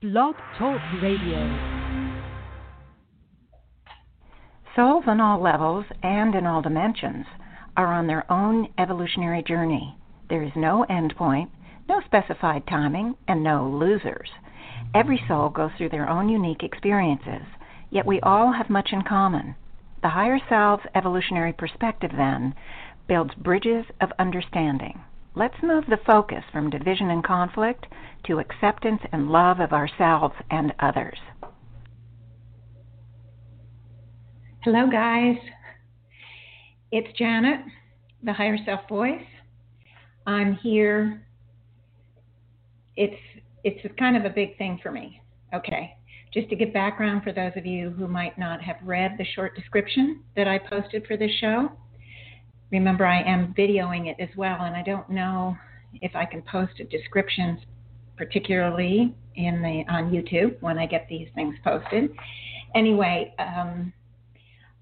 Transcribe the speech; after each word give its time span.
Blog 0.00 0.36
Talk 0.56 0.80
Radio. 1.02 1.40
Souls 4.76 5.02
on 5.08 5.20
all 5.20 5.42
levels 5.42 5.86
and 6.04 6.36
in 6.36 6.46
all 6.46 6.62
dimensions 6.62 7.26
are 7.76 7.92
on 7.92 8.06
their 8.06 8.30
own 8.30 8.68
evolutionary 8.78 9.42
journey. 9.42 9.98
There 10.30 10.44
is 10.44 10.52
no 10.54 10.84
end 10.84 11.16
point, 11.16 11.50
no 11.88 12.00
specified 12.06 12.64
timing, 12.68 13.16
and 13.26 13.42
no 13.42 13.68
losers. 13.68 14.28
Every 14.94 15.20
soul 15.26 15.48
goes 15.48 15.72
through 15.76 15.88
their 15.88 16.08
own 16.08 16.28
unique 16.28 16.62
experiences, 16.62 17.48
yet 17.90 18.06
we 18.06 18.20
all 18.20 18.52
have 18.52 18.70
much 18.70 18.90
in 18.92 19.02
common. 19.02 19.56
The 20.02 20.10
higher 20.10 20.38
self's 20.48 20.86
evolutionary 20.94 21.54
perspective, 21.54 22.12
then, 22.16 22.54
builds 23.08 23.34
bridges 23.34 23.84
of 24.00 24.12
understanding. 24.20 25.00
Let's 25.34 25.62
move 25.62 25.84
the 25.88 25.98
focus 26.04 26.42
from 26.52 26.70
division 26.70 27.10
and 27.10 27.22
conflict 27.22 27.86
to 28.26 28.38
acceptance 28.40 29.00
and 29.12 29.30
love 29.30 29.60
of 29.60 29.72
ourselves 29.72 30.34
and 30.50 30.72
others. 30.80 31.18
Hello, 34.64 34.88
guys. 34.90 35.36
It's 36.90 37.16
Janet, 37.16 37.60
the 38.22 38.32
higher 38.32 38.58
self 38.64 38.88
voice. 38.88 39.24
I'm 40.26 40.54
here. 40.56 41.26
It's 42.96 43.20
it's 43.64 43.80
kind 43.98 44.16
of 44.16 44.24
a 44.24 44.30
big 44.30 44.56
thing 44.58 44.80
for 44.82 44.90
me. 44.90 45.20
Okay. 45.54 45.94
Just 46.32 46.50
to 46.50 46.56
give 46.56 46.72
background 46.72 47.22
for 47.22 47.32
those 47.32 47.52
of 47.56 47.64
you 47.64 47.90
who 47.90 48.06
might 48.06 48.38
not 48.38 48.60
have 48.60 48.76
read 48.82 49.16
the 49.16 49.24
short 49.34 49.56
description 49.56 50.22
that 50.36 50.46
I 50.46 50.58
posted 50.58 51.06
for 51.06 51.16
this 51.16 51.30
show, 51.40 51.70
remember 52.70 53.06
I 53.06 53.22
am 53.22 53.54
videoing 53.56 54.08
it 54.08 54.16
as 54.20 54.28
well, 54.36 54.62
and 54.62 54.76
I 54.76 54.82
don't 54.82 55.08
know 55.08 55.56
if 56.00 56.14
I 56.14 56.24
can 56.24 56.42
post 56.42 56.80
a 56.80 56.84
description 56.84 57.60
particularly 58.16 59.14
in 59.36 59.62
the 59.62 59.84
on 59.92 60.10
YouTube 60.10 60.60
when 60.60 60.78
I 60.78 60.86
get 60.86 61.06
these 61.08 61.28
things 61.34 61.54
posted. 61.62 62.10
Anyway, 62.74 63.32
um, 63.38 63.92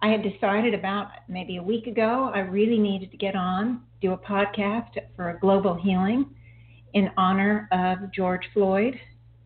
I 0.03 0.09
had 0.09 0.23
decided 0.23 0.75
about 0.75 1.09
maybe 1.29 1.59
a 1.59 1.63
week 1.63 1.87
ago 1.87 2.31
I 2.35 2.41
really 2.41 2.79
needed 2.79 3.11
to 3.11 3.17
get 3.17 3.37
on, 3.37 3.83
do 4.01 4.13
a 4.13 4.19
podcast 4.19 4.97
for 5.15 5.31
a 5.31 5.39
global 5.39 5.75
healing 5.75 6.27
in 6.95 7.11
honor 7.17 7.69
of 7.73 8.11
George 8.13 8.43
Floyd, 8.53 8.99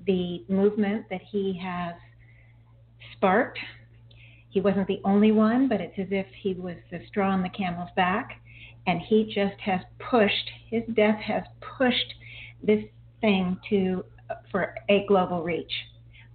the 0.06 0.44
movement 0.48 1.06
that 1.10 1.20
he 1.30 1.60
has 1.62 1.94
sparked 3.12 3.58
he 4.50 4.60
wasn't 4.60 4.88
the 4.88 5.00
only 5.04 5.32
one, 5.32 5.68
but 5.68 5.80
it's 5.80 5.98
as 5.98 6.08
if 6.10 6.26
he 6.42 6.54
was 6.54 6.76
the 6.90 7.00
straw 7.08 7.30
on 7.30 7.42
the 7.42 7.48
camel's 7.48 7.90
back. 7.96 8.40
And 8.86 9.00
he 9.00 9.24
just 9.24 9.60
has 9.60 9.80
pushed, 9.98 10.50
his 10.68 10.82
death 10.94 11.20
has 11.20 11.44
pushed 11.78 12.14
this 12.62 12.84
thing 13.20 13.58
to 13.70 14.04
for 14.50 14.74
a 14.88 15.04
global 15.08 15.42
reach. 15.42 15.72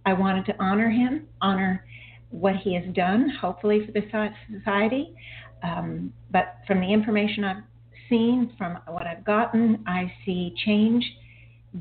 I 0.06 0.14
wanted 0.14 0.46
to 0.48 0.56
honor 0.60 0.90
him, 0.90 1.28
honor 1.42 1.86
what 2.30 2.56
he 2.58 2.76
has 2.76 2.94
done, 2.94 3.30
hopefully 3.42 3.86
for 3.86 3.92
the 3.92 4.30
society. 4.58 5.16
Um, 5.64 6.14
but 6.32 6.58
from 6.68 6.82
the 6.82 6.92
information 6.92 7.44
I've 7.44 7.64
seen, 8.10 8.54
from 8.58 8.78
what 8.88 9.08
I've 9.08 9.26
gotten, 9.26 9.84
I 9.88 10.12
see 10.26 10.54
change 10.66 11.04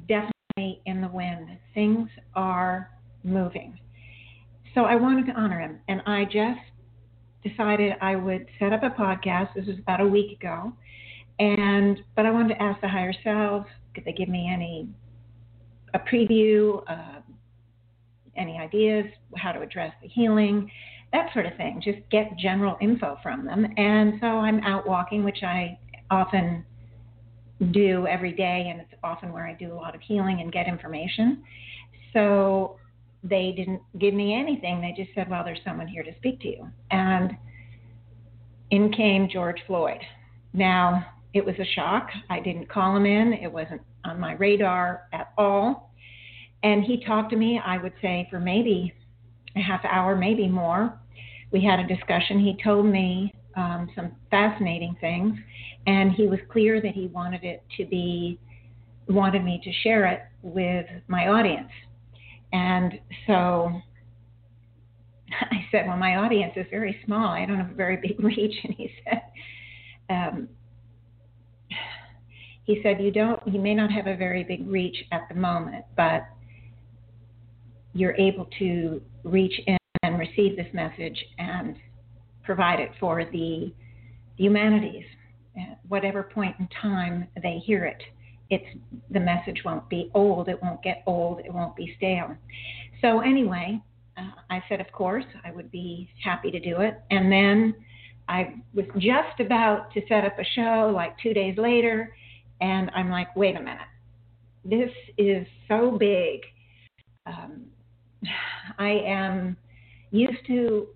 definitely 0.09 0.81
in 0.87 1.01
the 1.01 1.09
wind. 1.09 1.49
Things 1.75 2.09
are 2.35 2.91
moving. 3.23 3.79
So 4.75 4.83
I 4.83 4.97
wanted 4.97 5.27
to 5.27 5.33
honor 5.33 5.61
him, 5.61 5.79
and 5.89 6.03
I 6.07 6.25
just 6.25 6.61
decided 7.43 7.95
I 8.01 8.17
would 8.17 8.47
set 8.59 8.73
up 8.73 8.83
a 8.83 8.91
podcast. 8.91 9.55
This 9.55 9.67
was 9.67 9.79
about 9.79 10.01
a 10.01 10.07
week 10.07 10.39
ago, 10.41 10.73
and 11.39 11.99
but 12.17 12.27
I 12.27 12.31
wanted 12.31 12.55
to 12.55 12.63
ask 12.63 12.81
the 12.81 12.89
higher 12.89 13.15
selves 13.23 13.67
could 13.95 14.05
they 14.05 14.13
give 14.13 14.29
me 14.29 14.51
any 14.53 14.89
a 15.95 15.99
preview, 16.01 16.83
uh, 16.89 17.21
any 18.37 18.59
ideas 18.59 19.07
how 19.37 19.53
to 19.53 19.61
address 19.61 19.93
the 20.03 20.09
healing, 20.09 20.69
that 21.13 21.33
sort 21.33 21.47
of 21.47 21.57
thing. 21.57 21.81
Just 21.83 21.99
get 22.11 22.37
general 22.37 22.77
info 22.81 23.17
from 23.23 23.47
them. 23.47 23.67
And 23.77 24.15
so 24.21 24.27
I'm 24.27 24.59
out 24.65 24.89
walking, 24.89 25.23
which 25.23 25.45
I 25.45 25.79
often 26.11 26.65
do 27.71 28.09
every 28.09 28.33
day, 28.33 28.67
and 28.69 28.81
it's 28.81 28.91
often 29.05 29.33
where 29.33 29.47
I 29.47 29.55
do 29.55 29.73
a 29.73 29.77
lot 29.77 29.95
of 29.95 30.01
healing 30.01 30.41
and 30.41 30.53
get 30.53 30.67
information. 30.67 31.45
So 32.13 32.77
they 33.25 33.55
didn't 33.57 33.81
give 33.99 34.15
me 34.15 34.39
anything. 34.39 34.81
They 34.81 34.93
just 34.97 35.15
said, 35.15 35.31
well, 35.31 35.43
there's 35.43 35.59
someone 35.65 35.89
here 35.89 36.03
to 36.03 36.15
speak 36.17 36.41
to 36.41 36.49
you. 36.49 36.69
And 36.91 37.33
in 38.71 38.93
came 38.93 39.29
George 39.33 39.61
Floyd. 39.67 40.01
Now, 40.53 41.07
it 41.33 41.45
was 41.45 41.55
a 41.59 41.65
shock. 41.75 42.09
I 42.31 42.39
didn't 42.41 42.69
call 42.69 42.97
him 42.97 43.07
in, 43.07 43.33
it 43.33 43.51
wasn't 43.51 43.81
on 44.05 44.21
my 44.21 44.35
radar 44.35 45.09
at 45.13 45.33
all. 45.39 45.91
And 46.63 46.85
he 46.85 47.05
talked 47.05 47.31
to 47.31 47.37
me, 47.37 47.61
I 47.65 47.79
would 47.79 47.95
say, 48.01 48.29
for 48.31 48.39
maybe 48.39 48.93
a 49.57 49.61
half 49.61 49.85
hour, 49.85 50.15
maybe 50.17 50.47
more. 50.49 50.99
We 51.51 51.65
had 51.65 51.79
a 51.79 51.87
discussion. 51.87 52.41
He 52.41 52.57
told 52.63 52.87
me 52.87 53.33
um, 53.57 53.89
some 53.95 54.13
fascinating 54.31 54.97
things, 55.01 55.39
and 55.87 56.13
he 56.13 56.27
was 56.27 56.41
clear 56.51 56.81
that 56.81 56.93
he 56.93 57.07
wanted 57.07 57.45
it 57.45 57.63
to 57.77 57.85
be, 57.87 58.39
wanted 59.09 59.45
me 59.45 59.61
to 59.63 59.73
share 59.83 60.07
it 60.07 60.23
with 60.43 60.87
my 61.09 61.29
audience. 61.29 61.71
And 62.55 63.01
so 63.27 63.33
I 65.51 65.67
said, 65.71 65.87
Well, 65.87 65.99
my 65.99 66.17
audience 66.17 66.55
is 66.57 66.67
very 66.71 66.99
small. 67.05 67.29
I 67.29 67.45
don't 67.45 67.59
have 67.59 67.71
a 67.71 67.75
very 67.75 67.97
big 67.97 68.19
reach. 68.25 68.55
And 68.65 68.75
he 68.75 68.91
said, 69.05 69.23
um, 70.09 70.49
he 72.65 72.81
said, 72.83 73.03
You 73.03 73.11
don't, 73.11 73.41
you 73.47 73.61
may 73.61 73.75
not 73.75 73.91
have 73.91 74.07
a 74.07 74.17
very 74.17 74.45
big 74.45 74.67
reach 74.69 74.97
at 75.13 75.23
the 75.29 75.35
moment, 75.35 75.85
but 75.97 76.27
you're 77.93 78.15
able 78.17 78.49
to 78.59 79.03
reach 79.25 79.61
in 79.67 79.77
and 80.03 80.19
receive 80.19 80.57
this 80.57 80.73
message 80.73 81.25
and 81.39 81.77
provide 82.45 82.79
it 82.79 82.91
for 83.01 83.25
the 83.33 83.73
humanities 84.37 85.05
at 85.57 85.79
whatever 85.89 86.23
point 86.23 86.55
in 86.59 86.69
time 86.83 87.27
they 87.43 87.59
hear 87.65 87.85
it 87.85 88.03
it's 88.51 88.65
the 89.11 89.21
message 89.21 89.63
won't 89.65 89.89
be 89.89 90.11
old. 90.15 90.49
It 90.49 90.63
won't 90.63 90.83
get 90.83 91.03
old. 91.07 91.41
It 91.41 91.53
won't 91.53 91.75
be 91.77 91.95
stale. 91.97 92.37
So 93.01 93.21
anyway, 93.21 93.81
uh, 94.17 94.31
I 94.51 94.63
said, 94.69 94.81
of 94.81 94.91
course, 94.93 95.25
I 95.45 95.51
would 95.51 95.71
be 95.71 96.09
happy 96.23 96.51
to 96.51 96.61
do 96.61 96.81
it. 96.81 97.01
And 97.11 97.31
then 97.31 97.75
I 98.29 98.55
was 98.73 98.87
just 98.99 99.41
about 99.41 99.93
to 99.95 100.01
set 100.09 100.25
up 100.25 100.39
a 100.39 100.45
show 100.55 100.91
like 100.95 101.19
two 101.19 101.35
days 101.35 101.59
later, 101.59 102.15
and 102.61 102.91
I'm 102.95 103.11
like, 103.11 103.35
wait 103.37 103.57
a 103.57 103.61
minute, 103.61 103.79
this 104.65 104.91
is 105.19 105.47
so 105.69 105.97
big. 105.99 106.41
Um, 107.27 107.67
I 108.79 108.91
am 109.07 109.57
used 110.11 110.47
to 110.47 110.89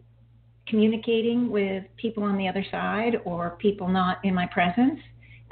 communicating 0.67 1.51
with 1.51 1.85
people 1.97 2.23
on 2.23 2.37
the 2.37 2.47
other 2.49 2.65
side 2.71 3.17
or 3.25 3.57
people 3.59 3.89
not 3.89 4.25
in 4.25 4.35
my 4.35 4.47
presence 4.47 5.01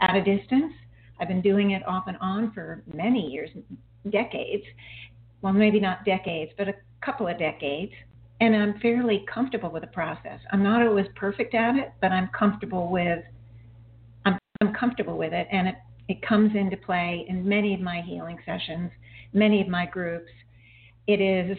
at 0.01 0.15
a 0.15 0.23
distance. 0.23 0.73
I've 1.21 1.29
been 1.29 1.43
doing 1.43 1.73
it 1.73 1.87
off 1.87 2.05
and 2.07 2.17
on 2.21 2.53
for 2.53 2.83
many 2.93 3.27
years, 3.27 3.51
decades. 4.11 4.65
Well, 5.43 5.53
maybe 5.53 5.81
not 5.81 6.05
decades, 6.05 6.53
but 6.57 6.69
a 6.69 6.75
couple 7.05 7.29
of 7.29 7.39
decades. 7.39 7.93
And 8.41 8.55
I'm 8.55 8.79
fairly 8.81 9.25
comfortable 9.33 9.71
with 9.71 9.83
the 9.83 9.89
process. 9.89 10.41
I'm 10.53 10.63
not 10.63 10.87
always 10.87 11.07
perfect 11.15 11.55
at 11.55 11.77
it, 11.77 11.93
but 12.01 12.13
I'm 12.13 12.29
comfortable 12.39 12.91
with 12.91 13.21
I'm, 14.27 14.39
I'm 14.61 14.75
comfortable 14.75 15.17
with 15.17 15.33
it, 15.33 15.47
and 15.51 15.69
it 15.69 15.77
it 16.09 16.23
comes 16.23 16.55
into 16.55 16.77
play 16.77 17.25
in 17.29 17.49
many 17.49 17.75
of 17.75 17.81
my 17.81 18.01
healing 18.01 18.39
sessions, 18.47 18.91
many 19.33 19.61
of 19.61 19.69
my 19.69 19.87
groups. 19.87 20.31
It 21.07 21.21
is 21.21 21.57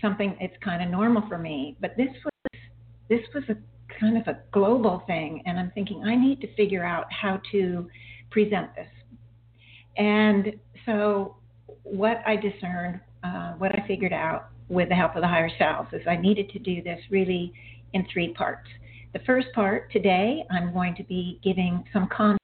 something 0.00 0.36
it's 0.40 0.56
kind 0.62 0.82
of 0.82 0.90
normal 0.90 1.22
for 1.28 1.38
me, 1.38 1.76
but 1.80 1.96
this 1.96 2.08
was 2.24 2.60
this 3.08 3.20
was 3.34 3.44
a 3.48 3.56
kind 4.00 4.16
of 4.16 4.26
a 4.26 4.40
global 4.52 5.02
thing, 5.06 5.42
and 5.46 5.58
I'm 5.58 5.70
thinking 5.74 6.02
I 6.04 6.16
need 6.16 6.40
to 6.40 6.54
figure 6.54 6.84
out 6.84 7.06
how 7.12 7.40
to 7.52 7.88
present 8.30 8.74
this. 8.74 8.88
And 9.96 10.54
so, 10.86 11.36
what 11.82 12.22
I 12.26 12.36
discerned, 12.36 13.00
uh, 13.22 13.52
what 13.52 13.72
I 13.72 13.84
figured 13.86 14.12
out 14.12 14.48
with 14.68 14.88
the 14.88 14.94
help 14.94 15.14
of 15.14 15.22
the 15.22 15.28
higher 15.28 15.50
selves, 15.58 15.88
is 15.92 16.02
I 16.08 16.16
needed 16.16 16.50
to 16.50 16.58
do 16.58 16.82
this 16.82 17.00
really 17.10 17.52
in 17.92 18.06
three 18.12 18.32
parts. 18.32 18.68
The 19.12 19.20
first 19.20 19.48
part 19.54 19.92
today, 19.92 20.44
I'm 20.50 20.72
going 20.72 20.94
to 20.96 21.04
be 21.04 21.38
giving 21.44 21.84
some 21.92 22.08
context 22.08 22.40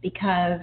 because 0.00 0.60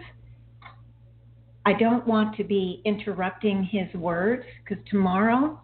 I 1.66 1.74
don't 1.74 2.06
want 2.08 2.36
to 2.38 2.44
be 2.44 2.82
interrupting 2.86 3.64
his 3.64 3.94
words 3.94 4.44
because 4.64 4.84
tomorrow 4.90 5.62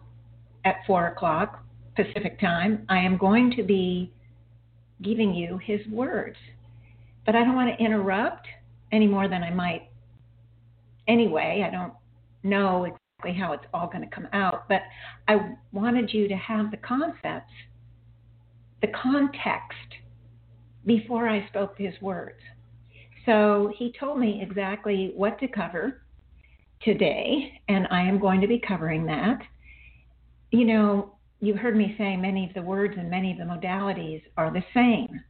at 0.64 0.76
4 0.86 1.08
o'clock 1.08 1.64
Pacific 1.96 2.38
time, 2.38 2.84
I 2.88 2.98
am 2.98 3.16
going 3.16 3.52
to 3.56 3.62
be 3.62 4.12
giving 5.02 5.34
you 5.34 5.58
his 5.58 5.80
words. 5.88 6.36
But 7.24 7.34
I 7.34 7.42
don't 7.42 7.56
want 7.56 7.76
to 7.76 7.84
interrupt 7.84 8.46
any 8.92 9.06
more 9.06 9.28
than 9.28 9.42
I 9.42 9.50
might 9.50 9.88
anyway. 11.08 11.64
I 11.66 11.70
don't 11.70 11.92
know 12.42 12.84
exactly 12.84 13.40
how 13.40 13.52
it's 13.52 13.64
all 13.72 13.88
going 13.88 14.02
to 14.08 14.14
come 14.14 14.28
out, 14.32 14.68
but 14.68 14.82
I 15.28 15.54
wanted 15.72 16.12
you 16.12 16.28
to 16.28 16.36
have 16.36 16.70
the 16.70 16.76
concepts, 16.76 17.52
the 18.80 18.88
context 18.88 19.94
before 20.84 21.28
I 21.28 21.46
spoke 21.48 21.76
his 21.76 21.94
words. 22.00 22.40
So 23.24 23.72
he 23.76 23.92
told 23.98 24.20
me 24.20 24.40
exactly 24.40 25.12
what 25.16 25.38
to 25.40 25.48
cover 25.48 26.02
today, 26.82 27.60
and 27.68 27.88
I 27.90 28.02
am 28.02 28.20
going 28.20 28.40
to 28.40 28.46
be 28.46 28.60
covering 28.60 29.06
that. 29.06 29.40
You 30.52 30.64
know, 30.64 31.16
you've 31.40 31.58
heard 31.58 31.76
me 31.76 31.94
say 31.98 32.16
many 32.16 32.46
of 32.46 32.54
the 32.54 32.62
words 32.62 32.94
and 32.96 33.10
many 33.10 33.32
of 33.32 33.38
the 33.38 33.44
modalities 33.44 34.22
are 34.36 34.52
the 34.52 34.64
same, 34.72 35.20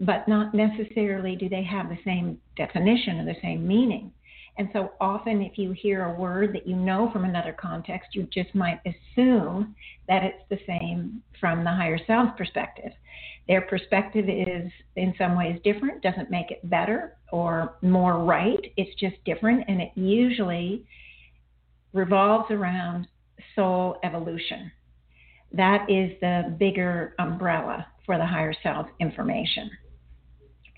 but 0.00 0.26
not 0.26 0.54
necessarily 0.54 1.36
do 1.36 1.48
they 1.48 1.62
have 1.62 1.88
the 1.88 1.98
same 2.04 2.38
definition 2.56 3.20
or 3.20 3.24
the 3.24 3.40
same 3.40 3.66
meaning. 3.66 4.12
And 4.56 4.68
so 4.72 4.92
often, 5.00 5.42
if 5.42 5.58
you 5.58 5.72
hear 5.72 6.04
a 6.04 6.14
word 6.18 6.52
that 6.54 6.66
you 6.66 6.76
know 6.76 7.10
from 7.12 7.24
another 7.24 7.52
context, 7.52 8.14
you 8.14 8.28
just 8.32 8.54
might 8.54 8.80
assume 8.86 9.74
that 10.08 10.22
it's 10.22 10.44
the 10.48 10.58
same 10.66 11.22
from 11.40 11.64
the 11.64 11.70
higher 11.70 11.98
self 12.06 12.36
perspective. 12.36 12.92
Their 13.48 13.62
perspective 13.62 14.26
is 14.28 14.70
in 14.96 15.12
some 15.18 15.36
ways 15.36 15.60
different, 15.64 16.02
doesn't 16.02 16.30
make 16.30 16.50
it 16.50 16.68
better 16.70 17.16
or 17.32 17.76
more 17.82 18.24
right. 18.24 18.72
It's 18.76 18.98
just 18.98 19.16
different, 19.24 19.64
and 19.66 19.82
it 19.82 19.90
usually 19.96 20.86
revolves 21.92 22.50
around 22.50 23.08
soul 23.56 23.98
evolution. 24.04 24.70
That 25.52 25.88
is 25.90 26.12
the 26.20 26.54
bigger 26.58 27.14
umbrella 27.18 27.86
for 28.06 28.18
the 28.18 28.26
higher 28.26 28.54
self 28.62 28.86
information. 29.00 29.70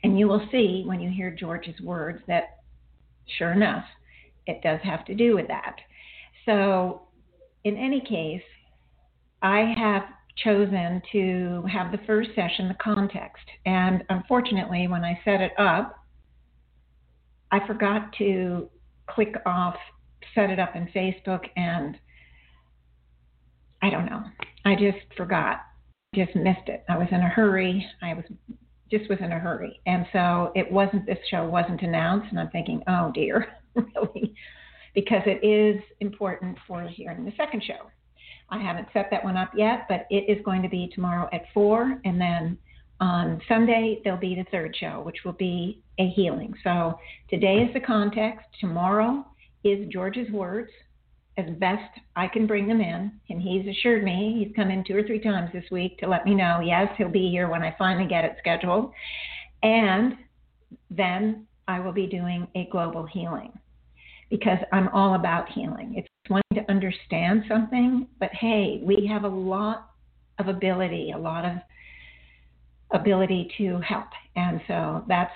And 0.02 0.18
you 0.18 0.28
will 0.28 0.46
see 0.50 0.82
when 0.86 1.00
you 1.00 1.10
hear 1.10 1.30
George's 1.30 1.80
words 1.80 2.22
that 2.26 2.55
sure 3.38 3.52
enough, 3.52 3.84
it 4.46 4.62
does 4.62 4.80
have 4.82 5.04
to 5.06 5.14
do 5.14 5.34
with 5.34 5.48
that. 5.48 5.76
So, 6.44 7.02
in 7.64 7.76
any 7.76 8.00
case, 8.00 8.42
I 9.42 9.74
have 9.76 10.04
chosen 10.36 11.02
to 11.12 11.64
have 11.70 11.90
the 11.90 11.98
first 12.06 12.30
session 12.34 12.68
the 12.68 12.76
context. 12.82 13.44
And 13.64 14.04
unfortunately, 14.08 14.86
when 14.86 15.04
I 15.04 15.18
set 15.24 15.40
it 15.40 15.52
up, 15.58 15.96
I 17.50 17.66
forgot 17.66 18.12
to 18.18 18.68
click 19.08 19.34
off 19.46 19.76
set 20.34 20.50
it 20.50 20.58
up 20.58 20.76
in 20.76 20.86
Facebook 20.88 21.46
and 21.56 21.96
I 23.82 23.90
don't 23.90 24.06
know. 24.06 24.22
I 24.64 24.74
just 24.74 24.98
forgot. 25.16 25.60
Just 26.14 26.34
missed 26.34 26.68
it. 26.68 26.84
I 26.88 26.96
was 26.96 27.08
in 27.10 27.20
a 27.20 27.28
hurry. 27.28 27.86
I 28.02 28.14
was 28.14 28.24
just 28.90 29.08
was 29.08 29.18
in 29.20 29.32
a 29.32 29.38
hurry. 29.38 29.80
And 29.86 30.06
so 30.12 30.52
it 30.54 30.70
wasn't, 30.70 31.06
this 31.06 31.18
show 31.30 31.46
wasn't 31.46 31.82
announced. 31.82 32.28
And 32.30 32.38
I'm 32.38 32.50
thinking, 32.50 32.82
oh 32.88 33.10
dear, 33.14 33.46
really? 33.74 34.34
Because 34.94 35.22
it 35.26 35.44
is 35.46 35.82
important 36.00 36.56
for 36.66 36.86
hearing 36.88 37.24
the 37.24 37.32
second 37.36 37.62
show. 37.64 37.90
I 38.48 38.62
haven't 38.62 38.88
set 38.92 39.08
that 39.10 39.24
one 39.24 39.36
up 39.36 39.50
yet, 39.56 39.86
but 39.88 40.06
it 40.10 40.30
is 40.30 40.42
going 40.44 40.62
to 40.62 40.68
be 40.68 40.90
tomorrow 40.94 41.28
at 41.32 41.42
4. 41.52 42.00
And 42.04 42.20
then 42.20 42.58
on 43.00 43.40
Sunday, 43.48 44.00
there'll 44.04 44.18
be 44.18 44.36
the 44.36 44.46
third 44.50 44.74
show, 44.78 45.02
which 45.04 45.24
will 45.24 45.32
be 45.32 45.82
a 45.98 46.08
healing. 46.10 46.54
So 46.62 46.98
today 47.28 47.56
is 47.56 47.74
the 47.74 47.80
context. 47.80 48.46
Tomorrow 48.60 49.26
is 49.64 49.88
George's 49.88 50.30
words 50.30 50.70
as 51.38 51.46
best 51.58 52.00
I 52.14 52.28
can 52.28 52.46
bring 52.46 52.66
them 52.66 52.80
in. 52.80 53.12
And 53.28 53.40
he's 53.40 53.66
assured 53.66 54.02
me, 54.04 54.44
he's 54.44 54.54
come 54.56 54.70
in 54.70 54.84
two 54.84 54.96
or 54.96 55.02
three 55.02 55.20
times 55.20 55.50
this 55.52 55.64
week 55.70 55.98
to 55.98 56.08
let 56.08 56.24
me 56.24 56.34
know, 56.34 56.60
yes, 56.64 56.88
he'll 56.96 57.08
be 57.08 57.28
here 57.30 57.48
when 57.48 57.62
I 57.62 57.74
finally 57.78 58.08
get 58.08 58.24
it 58.24 58.36
scheduled. 58.38 58.92
And 59.62 60.16
then 60.90 61.46
I 61.68 61.80
will 61.80 61.92
be 61.92 62.06
doing 62.06 62.46
a 62.54 62.68
global 62.70 63.06
healing 63.06 63.52
because 64.30 64.58
I'm 64.72 64.88
all 64.88 65.14
about 65.14 65.48
healing. 65.50 65.94
It's 65.96 66.08
wanting 66.28 66.64
to 66.64 66.70
understand 66.70 67.44
something, 67.48 68.08
but 68.18 68.30
hey, 68.32 68.80
we 68.82 69.06
have 69.06 69.24
a 69.24 69.28
lot 69.28 69.90
of 70.38 70.48
ability, 70.48 71.12
a 71.14 71.18
lot 71.18 71.44
of 71.44 71.58
ability 72.92 73.52
to 73.58 73.80
help. 73.80 74.08
And 74.34 74.60
so 74.66 75.04
that's 75.08 75.32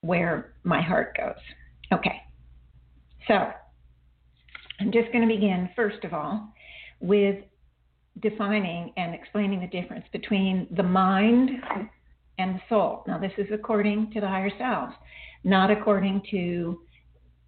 where 0.00 0.54
my 0.64 0.82
heart 0.82 1.16
goes. 1.16 1.42
Okay. 1.92 2.20
So 3.28 3.52
I'm 4.84 4.92
just 4.92 5.10
going 5.12 5.26
to 5.26 5.34
begin, 5.34 5.70
first 5.74 6.04
of 6.04 6.12
all, 6.12 6.52
with 7.00 7.36
defining 8.20 8.92
and 8.98 9.14
explaining 9.14 9.60
the 9.60 9.66
difference 9.66 10.04
between 10.12 10.66
the 10.76 10.82
mind 10.82 11.48
and 12.36 12.56
the 12.56 12.60
soul. 12.68 13.02
Now, 13.06 13.16
this 13.16 13.32
is 13.38 13.46
according 13.50 14.10
to 14.12 14.20
the 14.20 14.28
higher 14.28 14.50
selves, 14.58 14.92
not 15.42 15.70
according 15.70 16.20
to 16.32 16.82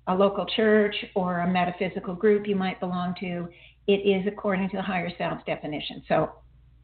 a 0.07 0.15
local 0.15 0.47
church 0.47 0.95
or 1.15 1.41
a 1.41 1.47
metaphysical 1.53 2.15
group 2.15 2.49
you 2.49 2.57
might 2.57 2.81
belong 2.81 3.15
to. 3.21 3.49
It 3.87 3.99
is 3.99 4.27
according 4.27 4.71
to 4.71 4.77
the 4.79 4.83
higher 4.83 5.11
selves 5.19 5.43
definition. 5.47 6.03
So, 6.09 6.31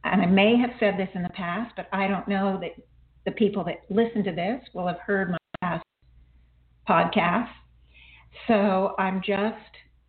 and 0.05 0.21
I 0.21 0.27
may 0.27 0.59
have 0.59 0.73
said 0.79 0.99
this 0.99 1.09
in 1.15 1.23
the 1.23 1.31
past, 1.31 1.73
but 1.77 1.89
I 1.95 2.09
don't 2.09 2.29
know 2.29 2.61
that 2.61 2.73
the 3.25 3.33
people 3.33 3.65
that 3.65 3.85
listen 3.89 4.23
to 4.25 4.33
this 4.33 4.61
will 4.75 4.87
have 4.87 4.99
heard 4.99 5.31
my 5.31 5.39
past 5.63 5.85
podcasts. 6.87 7.49
So 8.47 8.95
I'm 8.99 9.23
just 9.25 9.57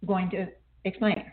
going 0.05 0.29
to 0.31 0.47
explain. 0.85 1.25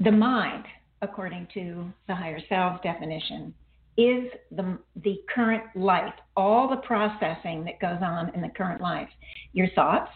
The 0.00 0.12
mind, 0.12 0.64
according 1.02 1.48
to 1.54 1.92
the 2.08 2.14
higher 2.14 2.40
self 2.48 2.82
definition, 2.82 3.54
is 3.96 4.30
the, 4.50 4.78
the 5.02 5.20
current 5.34 5.64
life, 5.74 6.14
all 6.36 6.68
the 6.68 6.76
processing 6.76 7.64
that 7.64 7.80
goes 7.80 7.98
on 8.02 8.34
in 8.34 8.40
the 8.40 8.48
current 8.48 8.80
life. 8.80 9.08
Your 9.52 9.68
thoughts, 9.74 10.10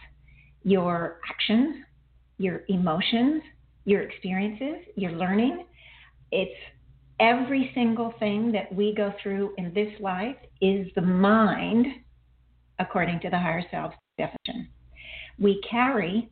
your 0.62 1.20
actions, 1.28 1.84
your 2.38 2.62
emotions, 2.68 3.42
your 3.84 4.02
experiences, 4.02 4.86
your 4.96 5.12
learning. 5.12 5.66
It's 6.32 6.58
every 7.20 7.70
single 7.74 8.14
thing 8.18 8.52
that 8.52 8.74
we 8.74 8.94
go 8.94 9.12
through 9.22 9.54
in 9.58 9.72
this 9.74 9.92
life 10.00 10.36
is 10.60 10.88
the 10.94 11.02
mind, 11.02 11.86
according 12.78 13.20
to 13.20 13.30
the 13.30 13.38
higher 13.38 13.64
self 13.70 13.92
definition. 14.16 14.68
We 15.38 15.60
carry 15.68 16.30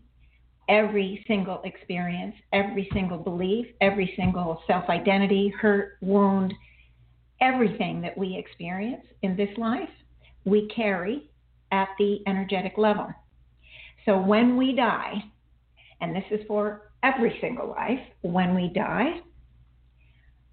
every 0.73 1.23
single 1.29 1.61
experience, 1.65 2.35
every 2.55 2.89
single 2.95 3.19
belief, 3.19 3.67
every 3.83 4.15
single 4.17 4.63
self 4.67 4.89
identity, 4.89 5.53
hurt, 5.61 5.99
wound, 6.01 6.55
everything 7.43 8.01
that 8.01 8.17
we 8.17 8.37
experience 8.37 9.05
in 9.21 9.37
this 9.37 9.51
life, 9.59 9.91
we 10.47 10.67
carry 10.75 11.31
at 11.73 11.89
the 11.99 12.21
energetic 12.27 12.73
level. 12.79 13.09
So 14.07 14.19
when 14.19 14.57
we 14.57 14.75
die, 14.75 15.23
and 16.01 16.17
this 16.17 16.25
is 16.31 16.41
for 16.49 16.91
every 17.03 17.37
single 17.41 17.69
life, 17.69 18.01
when 18.23 18.55
we 18.55 18.73
die, 18.75 19.21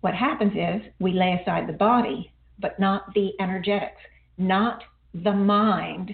what 0.01 0.13
happens 0.13 0.53
is 0.53 0.91
we 0.99 1.13
lay 1.13 1.39
aside 1.41 1.67
the 1.67 1.73
body, 1.73 2.31
but 2.59 2.77
not 2.77 3.13
the 3.15 3.31
energetics, 3.39 4.01
not 4.37 4.83
the 5.13 5.31
mind 5.31 6.13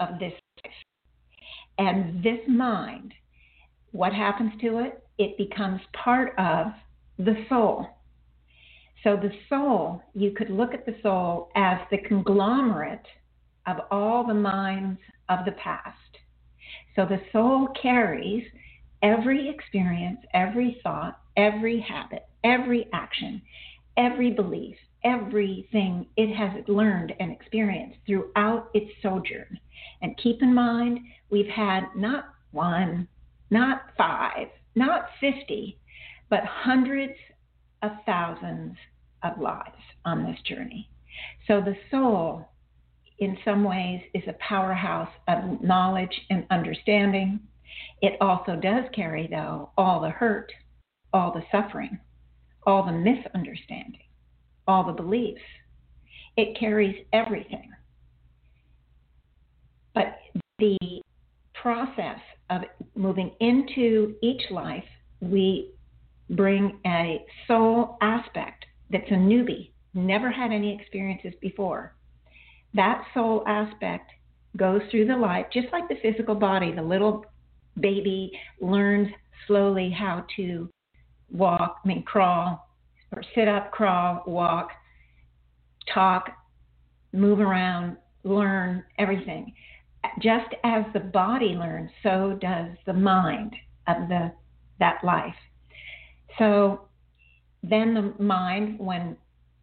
of 0.00 0.18
this 0.18 0.32
life. 0.64 0.72
And 1.78 2.22
this 2.22 2.40
mind 2.48 3.14
what 3.94 4.12
happens 4.12 4.50
to 4.60 4.80
it? 4.80 5.04
It 5.18 5.38
becomes 5.38 5.80
part 5.92 6.34
of 6.36 6.72
the 7.16 7.46
soul. 7.48 7.86
So, 9.04 9.16
the 9.16 9.30
soul, 9.48 10.02
you 10.14 10.32
could 10.32 10.50
look 10.50 10.74
at 10.74 10.84
the 10.84 10.96
soul 11.00 11.50
as 11.54 11.78
the 11.92 11.98
conglomerate 11.98 13.06
of 13.68 13.76
all 13.92 14.26
the 14.26 14.34
minds 14.34 14.98
of 15.28 15.44
the 15.44 15.52
past. 15.52 15.96
So, 16.96 17.06
the 17.06 17.20
soul 17.30 17.68
carries 17.80 18.42
every 19.00 19.48
experience, 19.48 20.18
every 20.34 20.80
thought, 20.82 21.20
every 21.36 21.78
habit, 21.78 22.26
every 22.42 22.88
action, 22.92 23.40
every 23.96 24.32
belief, 24.32 24.76
everything 25.04 26.06
it 26.16 26.34
has 26.34 26.64
learned 26.66 27.12
and 27.20 27.30
experienced 27.30 27.98
throughout 28.08 28.70
its 28.74 28.90
sojourn. 29.02 29.60
And 30.02 30.16
keep 30.16 30.42
in 30.42 30.52
mind, 30.52 30.98
we've 31.30 31.46
had 31.46 31.84
not 31.94 32.24
one, 32.50 33.06
not 33.54 33.82
five, 33.96 34.48
not 34.74 35.06
50, 35.20 35.78
but 36.28 36.40
hundreds 36.44 37.14
of 37.82 37.92
thousands 38.04 38.76
of 39.22 39.38
lives 39.38 39.80
on 40.04 40.24
this 40.24 40.40
journey. 40.42 40.90
So 41.46 41.60
the 41.60 41.76
soul, 41.88 42.48
in 43.20 43.38
some 43.44 43.62
ways, 43.62 44.00
is 44.12 44.24
a 44.26 44.34
powerhouse 44.46 45.12
of 45.28 45.62
knowledge 45.62 46.20
and 46.30 46.44
understanding. 46.50 47.38
It 48.02 48.14
also 48.20 48.56
does 48.56 48.84
carry, 48.92 49.28
though, 49.28 49.70
all 49.78 50.00
the 50.00 50.10
hurt, 50.10 50.50
all 51.12 51.32
the 51.32 51.44
suffering, 51.52 52.00
all 52.66 52.84
the 52.84 52.92
misunderstanding, 52.92 54.02
all 54.66 54.84
the 54.84 55.00
beliefs. 55.00 55.40
It 56.36 56.58
carries 56.58 57.06
everything. 57.12 57.70
But 59.94 60.18
the 60.58 60.76
process 61.54 62.18
of 62.50 62.62
moving 62.94 63.32
into 63.40 64.14
each 64.22 64.42
life, 64.50 64.84
we 65.20 65.72
bring 66.30 66.78
a 66.86 67.24
soul 67.46 67.96
aspect 68.00 68.66
that's 68.90 69.10
a 69.10 69.14
newbie, 69.14 69.70
never 69.94 70.30
had 70.30 70.52
any 70.52 70.74
experiences 70.74 71.32
before. 71.40 71.94
That 72.74 73.04
soul 73.14 73.44
aspect 73.46 74.10
goes 74.56 74.82
through 74.90 75.06
the 75.06 75.16
life 75.16 75.46
just 75.52 75.68
like 75.72 75.88
the 75.88 75.96
physical 76.02 76.34
body. 76.34 76.72
The 76.72 76.82
little 76.82 77.24
baby 77.80 78.32
learns 78.60 79.08
slowly 79.46 79.90
how 79.90 80.24
to 80.36 80.68
walk, 81.30 81.80
I 81.84 81.88
mean, 81.88 82.02
crawl, 82.02 82.68
or 83.14 83.22
sit 83.34 83.48
up, 83.48 83.70
crawl, 83.72 84.22
walk, 84.26 84.70
talk, 85.92 86.30
move 87.12 87.40
around, 87.40 87.96
learn 88.24 88.84
everything 88.98 89.52
just 90.20 90.54
as 90.64 90.84
the 90.92 91.00
body 91.00 91.54
learns, 91.54 91.90
so 92.02 92.38
does 92.40 92.70
the 92.86 92.92
mind. 92.92 93.54
of 93.86 94.08
the 94.08 94.32
that 94.80 94.98
life. 95.04 95.34
So 96.38 96.88
then 97.62 97.94
the 97.94 98.22
mind, 98.22 98.78
when 98.78 99.16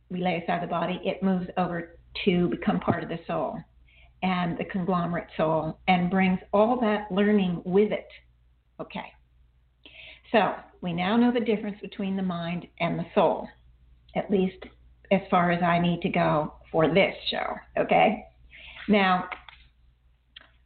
we 0.09 0.21
lay 0.21 0.41
aside 0.43 0.63
the 0.63 0.67
body, 0.67 0.99
it 1.03 1.21
moves 1.21 1.47
over 1.57 1.97
to 2.25 2.47
become 2.49 2.79
part 2.79 3.03
of 3.03 3.09
the 3.09 3.19
soul 3.27 3.57
and 4.23 4.57
the 4.57 4.65
conglomerate 4.65 5.27
soul 5.35 5.79
and 5.87 6.09
brings 6.09 6.39
all 6.53 6.79
that 6.81 7.11
learning 7.11 7.61
with 7.65 7.91
it. 7.91 8.07
Okay. 8.79 9.11
So 10.31 10.53
we 10.81 10.93
now 10.93 11.17
know 11.17 11.31
the 11.31 11.39
difference 11.39 11.77
between 11.81 12.15
the 12.15 12.23
mind 12.23 12.67
and 12.79 12.97
the 12.97 13.05
soul, 13.13 13.47
at 14.15 14.31
least 14.31 14.63
as 15.11 15.21
far 15.29 15.51
as 15.51 15.61
I 15.61 15.79
need 15.79 16.01
to 16.01 16.09
go 16.09 16.53
for 16.71 16.87
this 16.87 17.13
show. 17.29 17.55
Okay. 17.77 18.25
Now, 18.87 19.29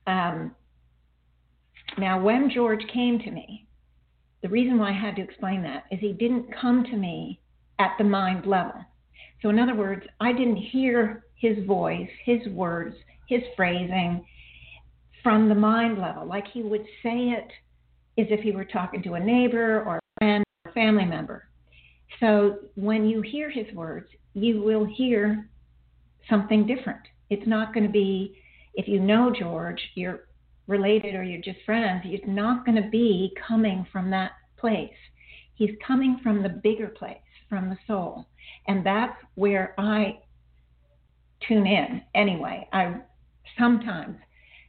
um, 0.08 0.56
now 1.98 2.22
when 2.22 2.50
George 2.50 2.84
came 2.94 3.20
to 3.20 3.32
me, 3.32 3.68
the 4.42 4.50
reason 4.50 4.78
why 4.78 4.90
I 4.90 4.94
had 4.94 5.16
to 5.16 5.24
explain 5.24 5.64
that 5.64 5.86
is 5.92 6.00
he 6.00 6.14
didn't 6.14 6.54
come 6.60 6.84
to 6.84 6.98
me 6.98 7.40
at 7.80 7.96
the 7.98 8.04
mind 8.04 8.46
level. 8.46 8.74
So, 9.42 9.50
in 9.50 9.60
other 9.60 9.76
words, 9.76 10.06
I 10.20 10.32
didn't 10.32 10.58
hear 10.58 11.26
his 11.36 11.66
voice, 11.66 12.10
his 12.24 12.48
words, 12.50 12.96
his 13.28 13.42
phrasing 13.56 14.26
from 15.24 15.50
the 15.50 15.56
mind 15.56 15.98
level, 16.00 16.26
like 16.26 16.46
he 16.54 16.62
would 16.62 16.86
say 17.02 17.32
it 17.32 17.48
as 18.20 18.28
if 18.30 18.42
he 18.42 18.52
were 18.52 18.66
talking 18.66 19.02
to 19.04 19.16
a 19.16 19.20
neighbor 19.20 19.84
or 19.84 19.98
a 19.98 20.20
friend 20.20 20.44
or 20.66 20.72
family 20.74 21.06
member. 21.06 21.48
So, 22.20 22.60
when 22.76 23.06
you 23.06 23.22
hear 23.22 23.50
his 23.50 23.66
words, 23.74 24.08
you 24.34 24.62
will 24.62 24.86
hear 24.86 25.50
something 26.30 26.68
different. 26.68 27.02
It's 27.30 27.48
not 27.48 27.74
going 27.74 27.86
to 27.86 27.92
be, 27.92 28.38
if 28.76 28.88
you 28.88 29.00
know 29.00 29.34
George, 29.38 29.82
you're 29.96 30.28
related 30.68 31.16
or 31.16 31.24
you're 31.24 31.42
just 31.42 31.60
friends, 31.66 32.02
he's 32.04 32.22
not 32.26 32.66
going 32.66 32.82
to 32.82 32.90
be 32.90 33.34
coming 33.48 33.86
from 33.92 34.10
that 34.12 34.32
place. 34.58 34.90
He's 35.54 35.72
coming 35.86 36.20
from 36.22 36.44
the 36.44 36.50
bigger 36.50 36.88
place, 36.88 37.18
from 37.50 37.70
the 37.70 37.78
soul. 37.88 38.28
And 38.68 38.86
that's 38.86 39.16
where 39.36 39.74
I 39.78 40.20
tune 41.48 41.68
in 41.68 42.02
anyway. 42.14 42.68
I 42.74 42.96
sometimes 43.58 44.18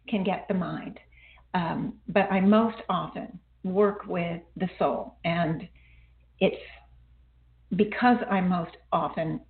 can 0.08 0.22
get 0.22 0.46
the 0.48 0.54
mind, 0.54 1.00
um, 1.54 1.94
but 2.08 2.30
I 2.30 2.40
most 2.40 2.76
often 2.88 3.38
work 3.64 4.06
with 4.06 4.40
the 4.56 4.68
soul. 4.78 5.16
And 5.24 5.68
it's 6.38 6.56
because 7.74 8.18
I 8.30 8.40
most 8.40 8.76
often 8.92 9.40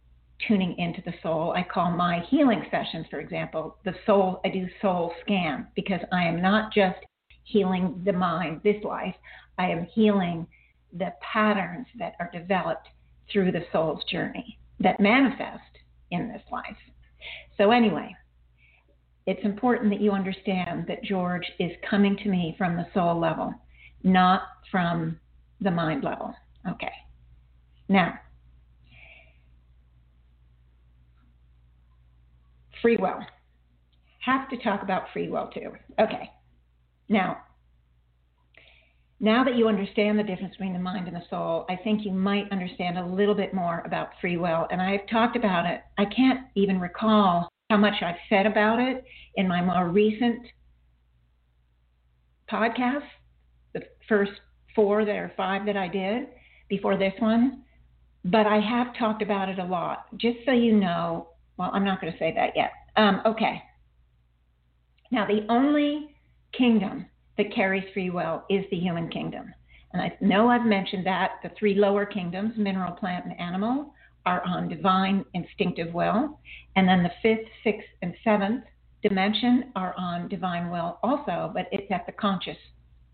tuning 0.47 0.77
into 0.79 1.03
the 1.03 1.15
soul. 1.23 1.53
I 1.57 1.63
call 1.63 1.91
my 1.91 2.21
healing 2.29 2.65
sessions, 2.71 3.07
for 3.11 3.21
example, 3.21 3.79
the 3.85 3.95
soul, 4.05 4.41
I 4.45 4.49
do 4.49 4.67
soul 4.83 5.13
scan 5.23 5.67
because 5.75 6.01
I 6.13 6.25
am 6.25 6.43
not 6.43 6.73
just 6.73 6.99
healing 7.45 8.03
the 8.05 8.13
mind 8.13 8.61
this 8.63 8.83
life, 8.85 9.15
I 9.59 9.71
am 9.71 9.87
healing 9.95 10.47
the 10.93 11.13
patterns 11.21 11.87
that 11.99 12.15
are 12.21 12.31
developed 12.33 12.89
through 13.33 13.53
the 13.53 13.65
soul's 13.73 14.05
journey 14.05 14.59
that 14.81 15.01
manifest 15.01 15.63
in 16.11 16.29
this 16.29 16.43
life. 16.51 16.77
So, 17.57 17.71
anyway, 17.71 18.15
it's 19.27 19.45
important 19.45 19.91
that 19.91 20.01
you 20.01 20.13
understand 20.13 20.87
that 20.89 21.03
George 21.03 21.51
is 21.59 21.73
coming 21.89 22.17
to 22.19 22.29
me 22.29 22.55
from 22.59 22.77
the 22.77 22.87
soul 22.95 23.19
level, 23.19 23.55
not 24.03 24.43
from 24.71 25.19
the 25.61 25.71
mind 25.71 26.05
level. 26.05 26.35
Okay. 26.69 26.93
Now, 27.89 28.19
free 32.83 32.97
will. 32.97 33.21
Have 34.21 34.49
to 34.51 34.57
talk 34.59 34.83
about 34.83 35.05
free 35.13 35.29
will 35.29 35.49
too. 35.49 35.73
Okay. 36.01 36.31
Now, 37.09 37.39
now 39.19 39.45
that 39.45 39.57
you 39.57 39.69
understand 39.69 40.19
the 40.19 40.23
difference 40.23 40.53
between 40.53 40.75
the 40.75 40.79
mind 40.79 41.07
and 41.07 41.17
the 41.17 41.23
soul, 41.31 41.65
I 41.71 41.77
think 41.77 42.05
you 42.05 42.13
might 42.13 42.51
understand 42.53 42.99
a 42.99 43.07
little 43.07 43.35
bit 43.35 43.55
more 43.55 43.83
about 43.87 44.11
free 44.21 44.37
will. 44.37 44.67
And 44.71 44.83
I've 44.83 45.09
talked 45.11 45.37
about 45.37 45.65
it. 45.65 45.81
I 45.97 46.05
can't 46.05 46.41
even 46.55 46.79
recall 46.81 47.49
how 47.71 47.79
much 47.79 47.95
I've 48.03 48.17
said 48.29 48.47
about 48.47 48.79
it 48.79 49.05
in 49.37 49.49
my 49.49 49.63
more 49.63 49.89
recent 49.89 50.43
podcasts, 52.51 53.09
the 53.73 53.83
first 54.09 54.33
four 54.75 55.05
that 55.05 55.17
are 55.17 55.33
five 55.37 55.65
that 55.67 55.77
I 55.77 55.89
did 55.89 56.29
before 56.69 56.99
this 56.99 57.15
one. 57.19 57.63
But 58.25 58.47
I 58.47 58.61
have 58.61 58.89
talked 58.99 59.23
about 59.23 59.49
it 59.49 59.59
a 59.59 59.65
lot. 59.65 60.07
Just 60.19 60.39
so 60.45 60.53
you 60.53 60.77
know, 60.77 61.29
well, 61.59 61.71
I'm 61.73 61.85
not 61.85 62.01
going 62.01 62.13
to 62.13 62.19
say 62.19 62.33
that 62.35 62.51
yet. 62.55 62.73
Um, 62.97 63.23
okay. 63.27 63.63
Now, 65.11 65.27
the 65.27 65.47
only 65.49 66.15
kingdom 66.53 67.07
that 67.37 67.55
carries 67.55 67.85
free 67.93 68.11
will 68.11 68.45
is 68.51 68.65
the 68.71 68.79
human 68.79 69.09
kingdom. 69.09 69.53
And 69.93 70.03
I 70.03 70.17
know 70.21 70.49
I've 70.49 70.67
mentioned 70.67 71.07
that 71.07 71.33
the 71.43 71.51
three 71.59 71.75
lower 71.75 72.05
kingdoms, 72.05 72.53
mineral, 72.57 72.93
plant, 72.93 73.25
and 73.25 73.39
animal, 73.41 73.95
are 74.27 74.43
on 74.45 74.69
divine 74.69 75.25
instinctive 75.35 75.95
will. 75.95 76.39
And 76.75 76.89
then 76.89 77.03
the 77.03 77.13
fifth, 77.23 77.49
sixth, 77.63 77.89
and 78.03 78.15
seventh 78.25 78.65
dimension 79.03 79.73
are 79.77 79.95
on 79.97 80.29
divine 80.29 80.71
will 80.71 80.99
also, 81.03 81.51
but 81.55 81.67
it's 81.71 81.91
at 81.91 82.07
the 82.07 82.13
conscious 82.13 82.57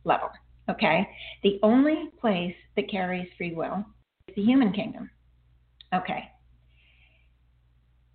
level. 0.04 0.30
Okay? 0.70 1.06
The 1.42 1.60
only 1.62 2.10
place 2.20 2.54
that 2.76 2.90
carries 2.90 3.28
free 3.36 3.54
will 3.54 3.84
is 4.26 4.34
the 4.34 4.42
human 4.42 4.72
kingdom. 4.72 5.10
Okay. 5.94 6.31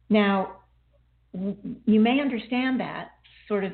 Now, 0.10 0.58
you 1.34 2.00
may 2.00 2.20
understand 2.20 2.80
that 2.80 3.12
sort 3.48 3.64
of 3.64 3.74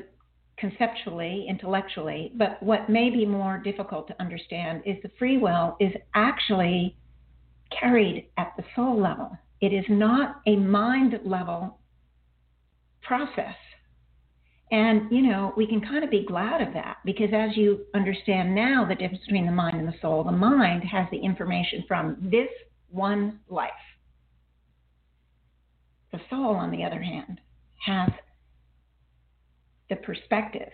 conceptually, 0.56 1.46
intellectually, 1.48 2.32
but 2.36 2.62
what 2.62 2.88
may 2.88 3.10
be 3.10 3.26
more 3.26 3.58
difficult 3.58 4.06
to 4.08 4.20
understand 4.20 4.82
is 4.86 4.96
the 5.02 5.10
free 5.18 5.38
will 5.38 5.76
is 5.80 5.92
actually 6.14 6.96
carried 7.78 8.28
at 8.36 8.52
the 8.56 8.64
soul 8.76 9.00
level. 9.00 9.36
It 9.60 9.72
is 9.72 9.84
not 9.88 10.40
a 10.46 10.56
mind 10.56 11.18
level 11.24 11.78
process. 13.02 13.54
And, 14.70 15.10
you 15.10 15.22
know, 15.22 15.52
we 15.56 15.66
can 15.66 15.80
kind 15.80 16.04
of 16.04 16.10
be 16.10 16.24
glad 16.24 16.60
of 16.60 16.72
that 16.74 16.98
because 17.04 17.30
as 17.32 17.56
you 17.56 17.84
understand 17.94 18.54
now 18.54 18.84
the 18.88 18.94
difference 18.94 19.24
between 19.24 19.46
the 19.46 19.52
mind 19.52 19.78
and 19.78 19.86
the 19.86 19.94
soul, 20.00 20.24
the 20.24 20.32
mind 20.32 20.82
has 20.84 21.06
the 21.10 21.18
information 21.18 21.84
from 21.86 22.16
this 22.20 22.48
one 22.90 23.40
life. 23.48 23.70
The 26.14 26.20
soul, 26.30 26.54
on 26.54 26.70
the 26.70 26.84
other 26.84 27.02
hand, 27.02 27.40
has 27.86 28.08
the 29.90 29.96
perspective, 29.96 30.70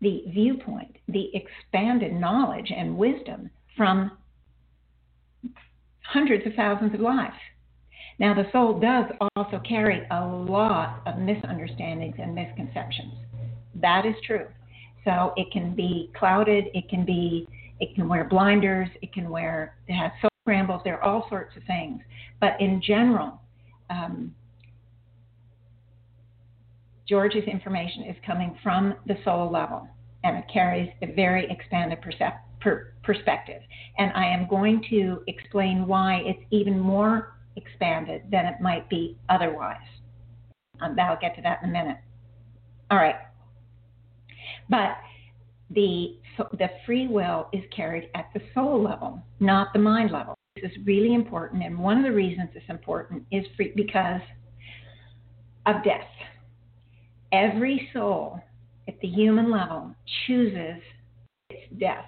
the 0.00 0.24
viewpoint, 0.28 0.96
the 1.06 1.30
expanded 1.34 2.14
knowledge 2.14 2.72
and 2.74 2.96
wisdom 2.96 3.50
from 3.76 4.12
hundreds 6.00 6.46
of 6.46 6.54
thousands 6.54 6.94
of 6.94 7.00
lives. 7.00 7.36
Now, 8.18 8.32
the 8.32 8.50
soul 8.52 8.80
does 8.80 9.04
also 9.36 9.60
carry 9.68 10.06
a 10.10 10.26
lot 10.26 11.02
of 11.04 11.18
misunderstandings 11.18 12.16
and 12.18 12.34
misconceptions. 12.34 13.12
That 13.74 14.06
is 14.06 14.14
true. 14.26 14.46
So 15.04 15.34
it 15.36 15.52
can 15.52 15.74
be 15.74 16.10
clouded, 16.18 16.68
it 16.72 16.88
can 16.88 17.04
be, 17.04 17.46
it 17.80 17.94
can 17.94 18.08
wear 18.08 18.24
blinders, 18.24 18.88
it 19.02 19.12
can 19.12 19.28
wear, 19.28 19.76
it 19.88 19.92
has 19.92 20.10
soul 20.22 20.30
scrambles, 20.42 20.80
there 20.84 20.98
are 20.98 21.02
all 21.02 21.28
sorts 21.28 21.54
of 21.54 21.64
things. 21.64 22.00
But 22.40 22.58
in 22.60 22.80
general, 22.80 23.42
um, 23.90 24.34
George's 27.08 27.44
information 27.44 28.04
is 28.04 28.16
coming 28.26 28.56
from 28.62 28.94
the 29.06 29.16
soul 29.24 29.50
level 29.50 29.88
and 30.24 30.38
it 30.38 30.44
carries 30.52 30.90
a 31.02 31.12
very 31.12 31.46
expanded 31.50 31.98
percep- 32.00 32.40
per- 32.60 32.94
perspective. 33.02 33.60
And 33.98 34.10
I 34.14 34.26
am 34.26 34.48
going 34.48 34.82
to 34.90 35.22
explain 35.26 35.86
why 35.86 36.22
it's 36.24 36.42
even 36.50 36.78
more 36.78 37.36
expanded 37.56 38.22
than 38.30 38.46
it 38.46 38.54
might 38.60 38.88
be 38.88 39.18
otherwise. 39.28 39.76
Um, 40.80 40.96
I'll 40.98 41.18
get 41.20 41.36
to 41.36 41.42
that 41.42 41.62
in 41.62 41.68
a 41.68 41.72
minute. 41.72 41.98
All 42.90 42.98
right. 42.98 43.16
But 44.68 44.96
the, 45.70 46.16
the 46.52 46.68
free 46.86 47.06
will 47.06 47.48
is 47.52 47.62
carried 47.74 48.08
at 48.14 48.30
the 48.34 48.40
soul 48.54 48.82
level, 48.82 49.22
not 49.40 49.72
the 49.72 49.78
mind 49.78 50.10
level. 50.10 50.34
This 50.56 50.70
is 50.70 50.86
really 50.86 51.14
important. 51.14 51.62
And 51.62 51.78
one 51.78 51.98
of 51.98 52.04
the 52.04 52.12
reasons 52.12 52.48
it's 52.54 52.64
important 52.68 53.24
is 53.30 53.44
free, 53.56 53.72
because 53.76 54.20
of 55.66 55.82
death 55.84 56.04
every 57.34 57.90
soul 57.92 58.40
at 58.86 58.98
the 59.00 59.08
human 59.08 59.50
level 59.50 59.94
chooses 60.26 60.80
its 61.50 61.62
death. 61.78 62.06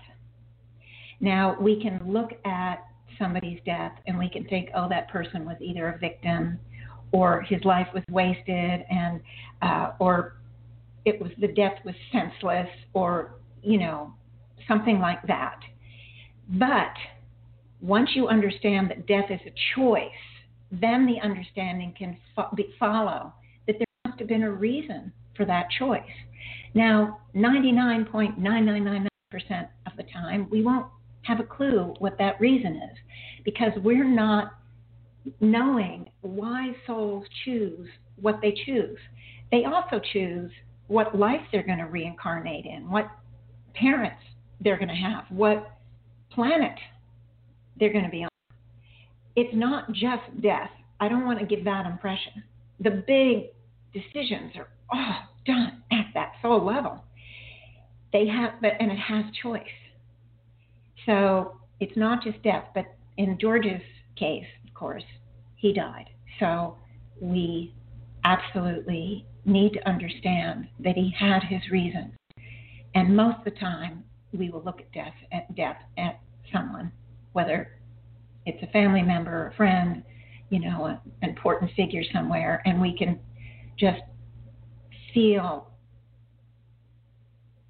Now, 1.20 1.56
we 1.60 1.82
can 1.82 2.00
look 2.06 2.30
at 2.44 2.84
somebody's 3.18 3.58
death 3.64 3.92
and 4.06 4.18
we 4.18 4.28
can 4.28 4.44
think, 4.44 4.68
oh, 4.74 4.88
that 4.88 5.08
person 5.08 5.44
was 5.44 5.56
either 5.60 5.88
a 5.88 5.98
victim 5.98 6.58
or 7.12 7.42
his 7.42 7.64
life 7.64 7.88
was 7.94 8.04
wasted 8.10 8.84
and 8.90 9.20
uh, 9.62 9.92
or 9.98 10.36
it 11.04 11.20
was 11.20 11.30
the 11.40 11.48
death 11.48 11.78
was 11.84 11.94
senseless 12.12 12.68
or 12.92 13.36
you 13.62 13.78
know 13.78 14.12
something 14.66 14.98
like 14.98 15.24
that 15.26 15.60
but 16.48 16.92
once 17.80 18.10
you 18.14 18.26
understand 18.26 18.90
that 18.90 19.06
death 19.06 19.30
is 19.30 19.40
a 19.46 19.52
choice 19.76 20.10
then 20.72 21.06
the 21.06 21.20
understanding 21.22 21.94
can 21.96 22.16
fo- 22.34 22.50
follow 22.78 23.32
must 24.16 24.20
have 24.20 24.28
been 24.28 24.44
a 24.44 24.50
reason 24.50 25.12
for 25.36 25.44
that 25.44 25.66
choice. 25.78 26.00
Now, 26.72 27.20
99.9999% 27.34 29.08
of 29.86 29.92
the 29.98 30.04
time, 30.04 30.48
we 30.50 30.62
won't 30.62 30.86
have 31.22 31.38
a 31.38 31.44
clue 31.44 31.94
what 31.98 32.16
that 32.16 32.40
reason 32.40 32.76
is 32.76 32.96
because 33.44 33.72
we're 33.82 34.08
not 34.08 34.52
knowing 35.40 36.08
why 36.22 36.74
souls 36.86 37.26
choose 37.44 37.86
what 38.18 38.38
they 38.40 38.54
choose. 38.64 38.96
They 39.50 39.64
also 39.64 40.00
choose 40.14 40.50
what 40.86 41.18
life 41.18 41.42
they're 41.52 41.66
going 41.66 41.76
to 41.78 41.84
reincarnate 41.84 42.64
in, 42.64 42.88
what 42.90 43.10
parents 43.74 44.22
they're 44.62 44.78
going 44.78 44.88
to 44.88 44.94
have, 44.94 45.24
what 45.28 45.76
planet 46.30 46.78
they're 47.78 47.92
going 47.92 48.04
to 48.04 48.10
be 48.10 48.24
on. 48.24 48.30
It's 49.34 49.54
not 49.54 49.92
just 49.92 50.40
death. 50.40 50.70
I 51.00 51.08
don't 51.10 51.26
want 51.26 51.38
to 51.40 51.44
give 51.44 51.66
that 51.66 51.84
impression. 51.84 52.42
The 52.80 53.04
big 53.06 53.50
decisions 53.96 54.52
are 54.56 54.68
all 54.90 55.22
done 55.46 55.82
at 55.90 56.06
that 56.14 56.32
soul 56.42 56.64
level. 56.64 57.04
They 58.12 58.26
have, 58.26 58.52
but 58.60 58.72
and 58.80 58.90
it 58.90 58.98
has 58.98 59.24
choice. 59.42 59.62
So 61.06 61.60
it's 61.80 61.96
not 61.96 62.22
just 62.22 62.42
death, 62.42 62.64
but 62.74 62.86
in 63.16 63.38
George's 63.40 63.82
case, 64.16 64.46
of 64.66 64.74
course, 64.74 65.04
he 65.56 65.72
died. 65.72 66.06
So 66.40 66.76
we 67.20 67.74
absolutely 68.24 69.26
need 69.44 69.72
to 69.74 69.88
understand 69.88 70.68
that 70.80 70.96
he 70.96 71.14
had 71.18 71.42
his 71.44 71.62
reasons. 71.70 72.12
And 72.94 73.16
most 73.16 73.38
of 73.38 73.44
the 73.44 73.50
time, 73.52 74.04
we 74.32 74.50
will 74.50 74.62
look 74.64 74.80
at 74.80 74.92
death 74.92 75.14
at 75.32 75.54
death 75.54 75.76
at 75.96 76.20
someone, 76.52 76.92
whether 77.32 77.78
it's 78.44 78.62
a 78.62 78.66
family 78.68 79.02
member, 79.02 79.48
a 79.48 79.54
friend, 79.54 80.02
you 80.50 80.60
know, 80.60 80.84
an 80.86 81.00
important 81.22 81.70
figure 81.76 82.02
somewhere, 82.12 82.62
and 82.64 82.80
we 82.80 82.96
can 82.96 83.18
just 83.78 84.00
feel 85.12 85.70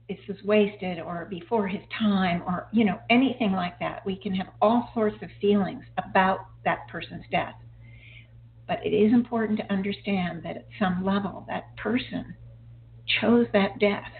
this 0.08 0.18
was 0.28 0.36
wasted 0.44 1.00
or 1.00 1.26
before 1.28 1.66
his 1.66 1.82
time 1.98 2.42
or 2.46 2.68
you 2.72 2.84
know 2.84 2.98
anything 3.10 3.52
like 3.52 3.78
that. 3.80 4.04
We 4.06 4.16
can 4.16 4.34
have 4.34 4.48
all 4.62 4.90
sorts 4.94 5.16
of 5.22 5.28
feelings 5.40 5.84
about 5.98 6.40
that 6.64 6.86
person's 6.88 7.24
death. 7.30 7.54
But 8.68 8.84
it 8.84 8.90
is 8.90 9.12
important 9.12 9.58
to 9.60 9.72
understand 9.72 10.42
that 10.44 10.56
at 10.56 10.66
some 10.78 11.04
level 11.04 11.44
that 11.48 11.76
person 11.76 12.34
chose 13.20 13.46
that 13.52 13.78
death 13.78 14.10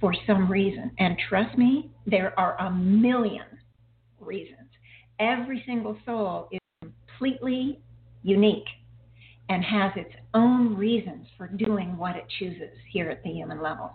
for 0.00 0.14
some 0.26 0.50
reason. 0.50 0.92
And 0.98 1.16
trust 1.28 1.56
me 1.58 1.90
there 2.06 2.38
are 2.38 2.56
a 2.60 2.70
million 2.70 3.46
reasons. 4.20 4.70
Every 5.18 5.62
single 5.66 5.96
soul 6.06 6.48
is 6.52 6.60
completely 6.80 7.80
unique 8.22 8.66
and 9.48 9.64
has 9.64 9.92
its 9.96 10.14
own 10.34 10.76
reasons 10.76 11.26
for 11.36 11.46
doing 11.48 11.96
what 11.96 12.16
it 12.16 12.24
chooses 12.38 12.74
here 12.90 13.10
at 13.10 13.22
the 13.22 13.30
human 13.30 13.62
level 13.62 13.92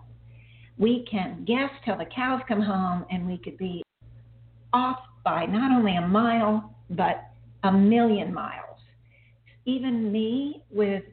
we 0.76 1.06
can 1.10 1.44
guess 1.44 1.70
till 1.84 1.96
the 1.96 2.06
cows 2.06 2.40
come 2.48 2.60
home, 2.60 3.04
and 3.10 3.26
we 3.26 3.38
could 3.38 3.56
be 3.56 3.82
off 4.72 4.98
by 5.24 5.46
not 5.46 5.70
only 5.72 5.96
a 5.96 6.06
mile, 6.06 6.74
but 6.90 7.30
a 7.62 7.72
million 7.72 8.34
miles. 8.34 8.78
Even 9.66 10.10
me, 10.10 10.62
with 10.70 11.04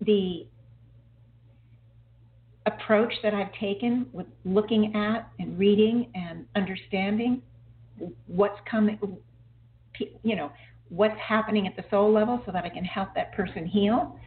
the 0.00 0.46
approach 2.64 3.12
that 3.22 3.32
I've 3.32 3.52
taken 3.60 4.06
with 4.12 4.26
looking 4.44 4.94
at 4.96 5.28
and 5.38 5.58
reading 5.58 6.10
and 6.14 6.46
understanding 6.56 7.42
what's 8.26 8.58
coming, 8.68 8.98
you 10.22 10.36
know, 10.36 10.50
what's 10.88 11.18
happening 11.18 11.66
at 11.66 11.76
the 11.76 11.84
soul 11.90 12.12
level 12.12 12.40
so 12.46 12.52
that 12.52 12.64
I 12.64 12.68
can 12.68 12.84
help 12.84 13.08
that 13.14 13.32
person 13.32 13.66
heal 13.66 14.18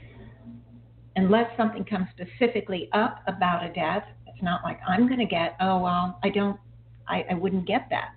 unless 1.20 1.50
something 1.58 1.84
comes 1.84 2.08
specifically 2.12 2.90
up 2.94 3.22
about 3.28 3.66
a 3.66 3.74
death, 3.74 4.04
it's 4.28 4.42
not 4.42 4.64
like 4.64 4.80
I'm 4.88 5.08
going 5.08 5.20
to 5.20 5.26
get, 5.26 5.56
oh, 5.60 5.80
well, 5.80 6.20
I 6.24 6.30
don't, 6.30 6.60
I, 7.08 7.26
I 7.32 7.34
wouldn't 7.34 7.68
get 7.68 7.88
that. 7.90 8.16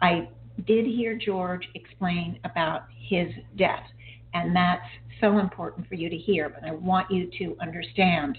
I 0.00 0.28
did 0.66 0.86
hear 0.86 1.16
George 1.16 1.68
explain 1.74 2.38
about 2.44 2.84
his 2.96 3.28
death, 3.56 3.84
and 4.32 4.54
that's 4.56 4.86
so 5.20 5.38
important 5.38 5.86
for 5.88 5.94
you 5.96 6.08
to 6.08 6.16
hear, 6.16 6.48
but 6.48 6.64
I 6.64 6.72
want 6.72 7.10
you 7.10 7.30
to 7.38 7.56
understand 7.60 8.38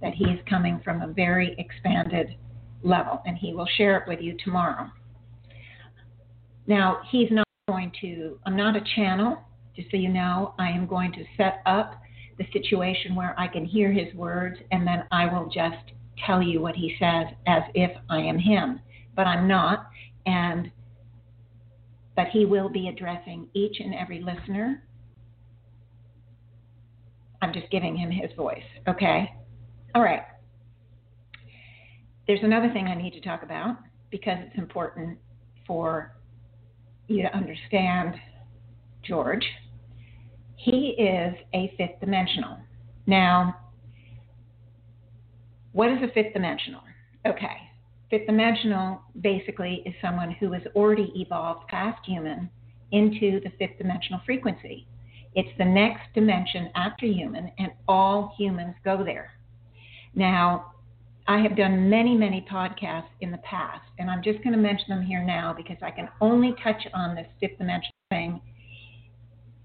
that 0.00 0.14
he 0.14 0.24
is 0.24 0.38
coming 0.48 0.80
from 0.82 1.02
a 1.02 1.08
very 1.08 1.54
expanded 1.58 2.36
level, 2.82 3.20
and 3.26 3.36
he 3.36 3.52
will 3.52 3.68
share 3.76 3.98
it 3.98 4.08
with 4.08 4.20
you 4.20 4.36
tomorrow. 4.42 4.88
Now, 6.66 7.00
he's 7.10 7.30
not 7.30 7.43
going 7.66 7.90
to, 8.02 8.38
I'm 8.44 8.56
not 8.56 8.76
a 8.76 8.82
channel, 8.94 9.38
just 9.74 9.90
so 9.90 9.96
you 9.96 10.10
know. 10.10 10.54
I 10.58 10.68
am 10.68 10.86
going 10.86 11.12
to 11.12 11.24
set 11.38 11.62
up 11.64 11.98
the 12.36 12.44
situation 12.52 13.14
where 13.14 13.34
I 13.38 13.48
can 13.48 13.64
hear 13.64 13.90
his 13.90 14.12
words 14.14 14.58
and 14.70 14.86
then 14.86 15.04
I 15.10 15.32
will 15.32 15.46
just 15.46 15.92
tell 16.26 16.42
you 16.42 16.60
what 16.60 16.74
he 16.74 16.94
says 16.98 17.26
as 17.46 17.62
if 17.74 17.90
I 18.10 18.18
am 18.18 18.38
him. 18.38 18.80
But 19.16 19.26
I'm 19.26 19.48
not. 19.48 19.86
And 20.26 20.70
but 22.16 22.26
he 22.32 22.44
will 22.44 22.68
be 22.68 22.88
addressing 22.88 23.48
each 23.54 23.80
and 23.80 23.94
every 23.94 24.22
listener. 24.22 24.84
I'm 27.42 27.52
just 27.52 27.70
giving 27.70 27.96
him 27.96 28.10
his 28.10 28.30
voice, 28.36 28.62
okay? 28.88 29.34
All 29.94 30.02
right. 30.02 30.22
There's 32.26 32.40
another 32.42 32.70
thing 32.72 32.86
I 32.86 32.94
need 32.94 33.14
to 33.14 33.20
talk 33.20 33.42
about 33.42 33.78
because 34.10 34.38
it's 34.40 34.56
important 34.56 35.18
for 35.66 36.14
you 37.08 37.22
to 37.22 37.36
understand 37.36 38.14
George 39.02 39.44
he 40.64 40.94
is 40.98 41.34
a 41.52 41.74
fifth 41.76 42.00
dimensional. 42.00 42.56
Now, 43.06 43.54
what 45.72 45.90
is 45.90 45.98
a 46.02 46.12
fifth 46.14 46.32
dimensional? 46.32 46.80
Okay, 47.26 47.56
fifth 48.08 48.26
dimensional 48.26 49.02
basically 49.20 49.82
is 49.84 49.94
someone 50.00 50.30
who 50.40 50.52
has 50.52 50.62
already 50.74 51.12
evolved 51.16 51.68
past 51.68 52.00
human 52.06 52.48
into 52.92 53.40
the 53.40 53.50
fifth 53.58 53.76
dimensional 53.76 54.20
frequency. 54.24 54.86
It's 55.34 55.56
the 55.58 55.64
next 55.64 56.02
dimension 56.14 56.70
after 56.74 57.06
human, 57.06 57.50
and 57.58 57.72
all 57.86 58.34
humans 58.38 58.74
go 58.84 59.04
there. 59.04 59.32
Now, 60.14 60.73
I 61.26 61.38
have 61.38 61.56
done 61.56 61.88
many, 61.88 62.14
many 62.14 62.46
podcasts 62.50 63.08
in 63.20 63.30
the 63.30 63.38
past, 63.38 63.84
and 63.98 64.10
I'm 64.10 64.22
just 64.22 64.42
going 64.42 64.52
to 64.52 64.58
mention 64.58 64.86
them 64.88 65.02
here 65.02 65.22
now 65.22 65.54
because 65.56 65.78
I 65.82 65.90
can 65.90 66.08
only 66.20 66.54
touch 66.62 66.86
on 66.92 67.14
this 67.14 67.26
fifth 67.40 67.58
dimensional 67.58 67.92
thing 68.10 68.40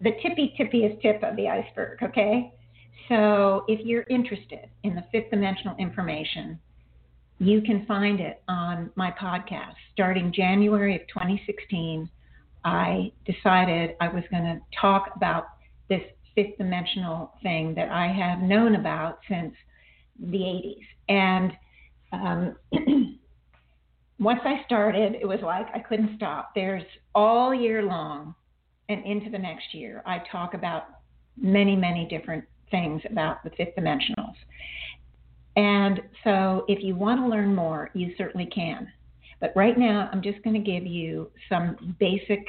the 0.01 0.11
tippy 0.21 0.53
tippiest 0.57 1.01
tip 1.01 1.21
of 1.23 1.35
the 1.35 1.47
iceberg, 1.47 2.01
okay? 2.01 2.53
So 3.07 3.65
if 3.67 3.85
you're 3.85 4.05
interested 4.09 4.69
in 4.83 4.95
the 4.95 5.03
fifth 5.11 5.29
dimensional 5.31 5.75
information, 5.77 6.59
you 7.39 7.61
can 7.61 7.85
find 7.85 8.19
it 8.19 8.41
on 8.47 8.91
my 8.95 9.11
podcast. 9.11 9.73
Starting 9.93 10.31
January 10.33 10.95
of 10.95 11.01
2016, 11.07 12.09
I 12.63 13.11
decided 13.25 13.95
I 13.99 14.09
was 14.09 14.23
going 14.29 14.43
to 14.43 14.59
talk 14.79 15.11
about 15.15 15.47
this 15.89 16.01
fifth 16.35 16.57
dimensional 16.57 17.33
thing 17.41 17.73
that 17.75 17.89
I 17.89 18.07
have 18.07 18.39
known 18.39 18.75
about 18.75 19.19
since 19.27 19.53
the 20.19 20.37
80s. 20.37 20.85
And 21.09 21.51
um, 22.11 22.55
once 24.19 24.41
I 24.43 24.61
started, 24.65 25.15
it 25.15 25.27
was 25.27 25.39
like 25.41 25.67
I 25.73 25.79
couldn't 25.79 26.15
stop. 26.17 26.51
There's 26.55 26.83
all 27.15 27.53
year 27.53 27.83
long 27.83 28.35
and 28.89 29.05
into 29.05 29.29
the 29.29 29.37
next 29.37 29.73
year, 29.73 30.01
I 30.05 30.21
talk 30.31 30.55
about 30.55 30.85
many, 31.37 31.75
many 31.75 32.07
different 32.07 32.43
things 32.71 33.01
about 33.09 33.43
the 33.43 33.51
fifth 33.51 33.75
dimensionals. 33.77 34.33
And 35.55 36.01
so 36.23 36.65
if 36.67 36.83
you 36.83 36.95
want 36.95 37.21
to 37.21 37.27
learn 37.27 37.53
more, 37.55 37.89
you 37.93 38.13
certainly 38.17 38.47
can. 38.47 38.91
But 39.39 39.53
right 39.55 39.77
now, 39.77 40.09
I'm 40.11 40.21
just 40.21 40.41
going 40.43 40.55
to 40.55 40.71
give 40.71 40.85
you 40.85 41.31
some 41.47 41.95
basic 41.99 42.45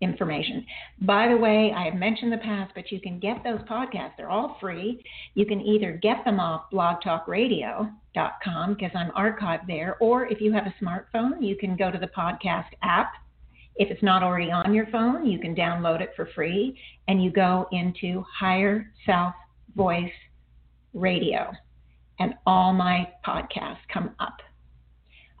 information. 0.00 0.64
By 1.02 1.28
the 1.28 1.36
way, 1.36 1.72
I 1.76 1.84
have 1.84 1.94
mentioned 1.94 2.32
the 2.32 2.38
past, 2.38 2.72
but 2.74 2.90
you 2.90 3.00
can 3.00 3.18
get 3.18 3.44
those 3.44 3.60
podcasts. 3.60 4.12
They're 4.16 4.30
all 4.30 4.56
free. 4.60 5.02
You 5.34 5.46
can 5.46 5.60
either 5.60 5.98
get 6.02 6.24
them 6.24 6.40
off 6.40 6.64
blogtalkradio.com 6.72 8.74
because 8.74 8.90
I'm 8.94 9.10
archived 9.10 9.66
there, 9.66 9.96
or 10.00 10.26
if 10.26 10.40
you 10.40 10.52
have 10.52 10.66
a 10.66 10.74
smartphone, 10.82 11.46
you 11.46 11.56
can 11.56 11.76
go 11.76 11.90
to 11.90 11.98
the 11.98 12.08
podcast 12.08 12.68
app 12.82 13.12
if 13.80 13.90
it's 13.90 14.02
not 14.02 14.22
already 14.22 14.50
on 14.50 14.74
your 14.74 14.86
phone, 14.88 15.24
you 15.24 15.38
can 15.38 15.54
download 15.54 16.02
it 16.02 16.10
for 16.14 16.28
free 16.34 16.78
and 17.08 17.24
you 17.24 17.30
go 17.30 17.66
into 17.72 18.22
Higher 18.38 18.92
Self 19.06 19.32
Voice 19.74 20.12
Radio, 20.92 21.50
and 22.18 22.34
all 22.46 22.74
my 22.74 23.08
podcasts 23.26 23.78
come 23.90 24.10
up. 24.20 24.36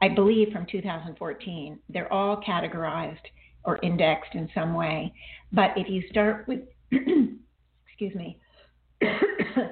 I 0.00 0.08
believe 0.08 0.52
from 0.52 0.64
2014. 0.70 1.78
They're 1.90 2.10
all 2.10 2.40
categorized 2.40 3.18
or 3.64 3.78
indexed 3.78 4.34
in 4.34 4.48
some 4.54 4.74
way. 4.74 5.12
But 5.52 5.70
if 5.76 5.88
you 5.88 6.02
start 6.10 6.46
with, 6.48 6.60
excuse 6.90 8.14
me, 8.14 8.38
if 9.00 9.70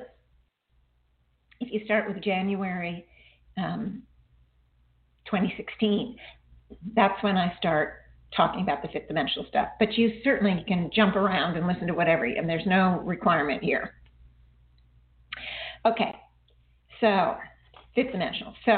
you 1.61 1.81
start 1.85 2.09
with 2.09 2.23
January 2.23 3.07
um, 3.57 4.03
2016, 5.27 6.17
that's 6.95 7.23
when 7.23 7.37
I 7.37 7.55
start 7.59 8.03
talking 8.37 8.63
about 8.63 8.83
the 8.83 8.89
fifth 8.89 9.09
dimensional 9.09 9.47
stuff. 9.49 9.69
But 9.79 9.95
you 9.95 10.21
certainly 10.23 10.65
can 10.67 10.91
jump 10.95 11.17
around 11.17 11.57
and 11.57 11.67
listen 11.67 11.87
to 11.87 11.95
whatever, 11.95 12.25
and 12.25 12.49
there's 12.49 12.67
no 12.67 13.01
requirement 13.05 13.63
here. 13.63 13.95
Okay, 15.87 16.15
so 17.01 17.37
fifth 17.95 18.13
dimensional. 18.13 18.55
So 18.65 18.73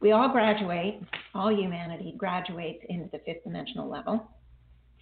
we 0.00 0.12
all 0.12 0.28
graduate, 0.28 1.00
all 1.34 1.52
humanity 1.52 2.14
graduates 2.16 2.84
into 2.88 3.08
the 3.12 3.18
fifth 3.24 3.44
dimensional 3.44 3.88
level 3.88 4.30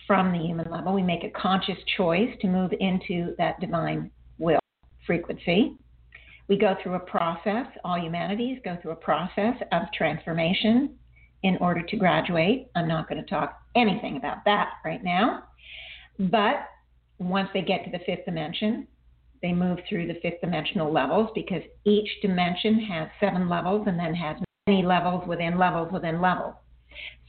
from 0.07 0.33
the 0.33 0.39
human 0.39 0.71
level. 0.71 0.93
We 0.93 1.03
make 1.03 1.25
a 1.25 1.31
conscious 1.31 1.79
choice 1.97 2.31
to 2.41 2.47
move 2.47 2.73
into 2.79 3.35
that 3.39 3.61
divine 3.61 4.11
will 4.39 4.61
frequency. 5.07 5.77
We 6.49 6.59
go 6.59 6.77
through 6.83 6.95
a 6.95 7.01
process, 7.01 7.67
all 7.85 7.99
humanities 7.99 8.59
go 8.65 8.77
through 8.83 8.93
a 8.93 8.97
process 8.97 9.55
of 9.73 9.83
transformation 9.95 10.97
in 11.43 11.57
order 11.59 11.83
to 11.83 11.97
graduate. 11.97 12.69
I'm 12.75 12.89
not 12.89 13.09
going 13.09 13.23
to 13.23 13.29
talk 13.29 13.59
anything 13.75 14.17
about 14.17 14.45
that 14.45 14.75
right 14.85 15.03
now. 15.03 15.45
But 16.19 16.67
once 17.19 17.49
they 17.55 17.63
get 17.63 17.85
to 17.85 17.91
the 17.91 18.05
fifth 18.05 18.27
dimension, 18.27 18.87
they 19.43 19.53
move 19.53 19.79
through 19.89 20.07
the 20.07 20.19
fifth 20.23 20.41
dimensional 20.41 20.93
levels 20.93 21.31
because 21.35 21.63
each 21.85 22.09
dimension 22.23 22.81
has 22.81 23.09
seven 23.21 23.49
levels 23.49 23.87
and 23.87 23.99
then 23.99 24.15
has 24.15 24.37
many 24.67 24.83
levels 24.83 25.27
within 25.27 25.59
levels 25.59 25.93
within 25.93 26.23
levels. 26.23 26.55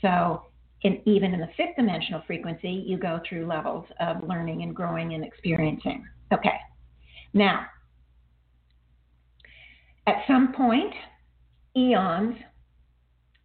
So, 0.01 0.43
in, 0.83 1.01
even 1.05 1.33
in 1.33 1.41
the 1.41 1.49
fifth 1.57 1.75
dimensional 1.75 2.21
frequency, 2.25 2.83
you 2.87 2.97
go 2.97 3.19
through 3.27 3.45
levels 3.45 3.85
of 3.99 4.23
learning 4.23 4.61
and 4.61 4.73
growing 4.73 5.13
and 5.13 5.23
experiencing. 5.23 6.05
Okay, 6.33 6.57
now, 7.33 7.65
at 10.07 10.23
some 10.27 10.53
point, 10.53 10.93
eons 11.75 12.35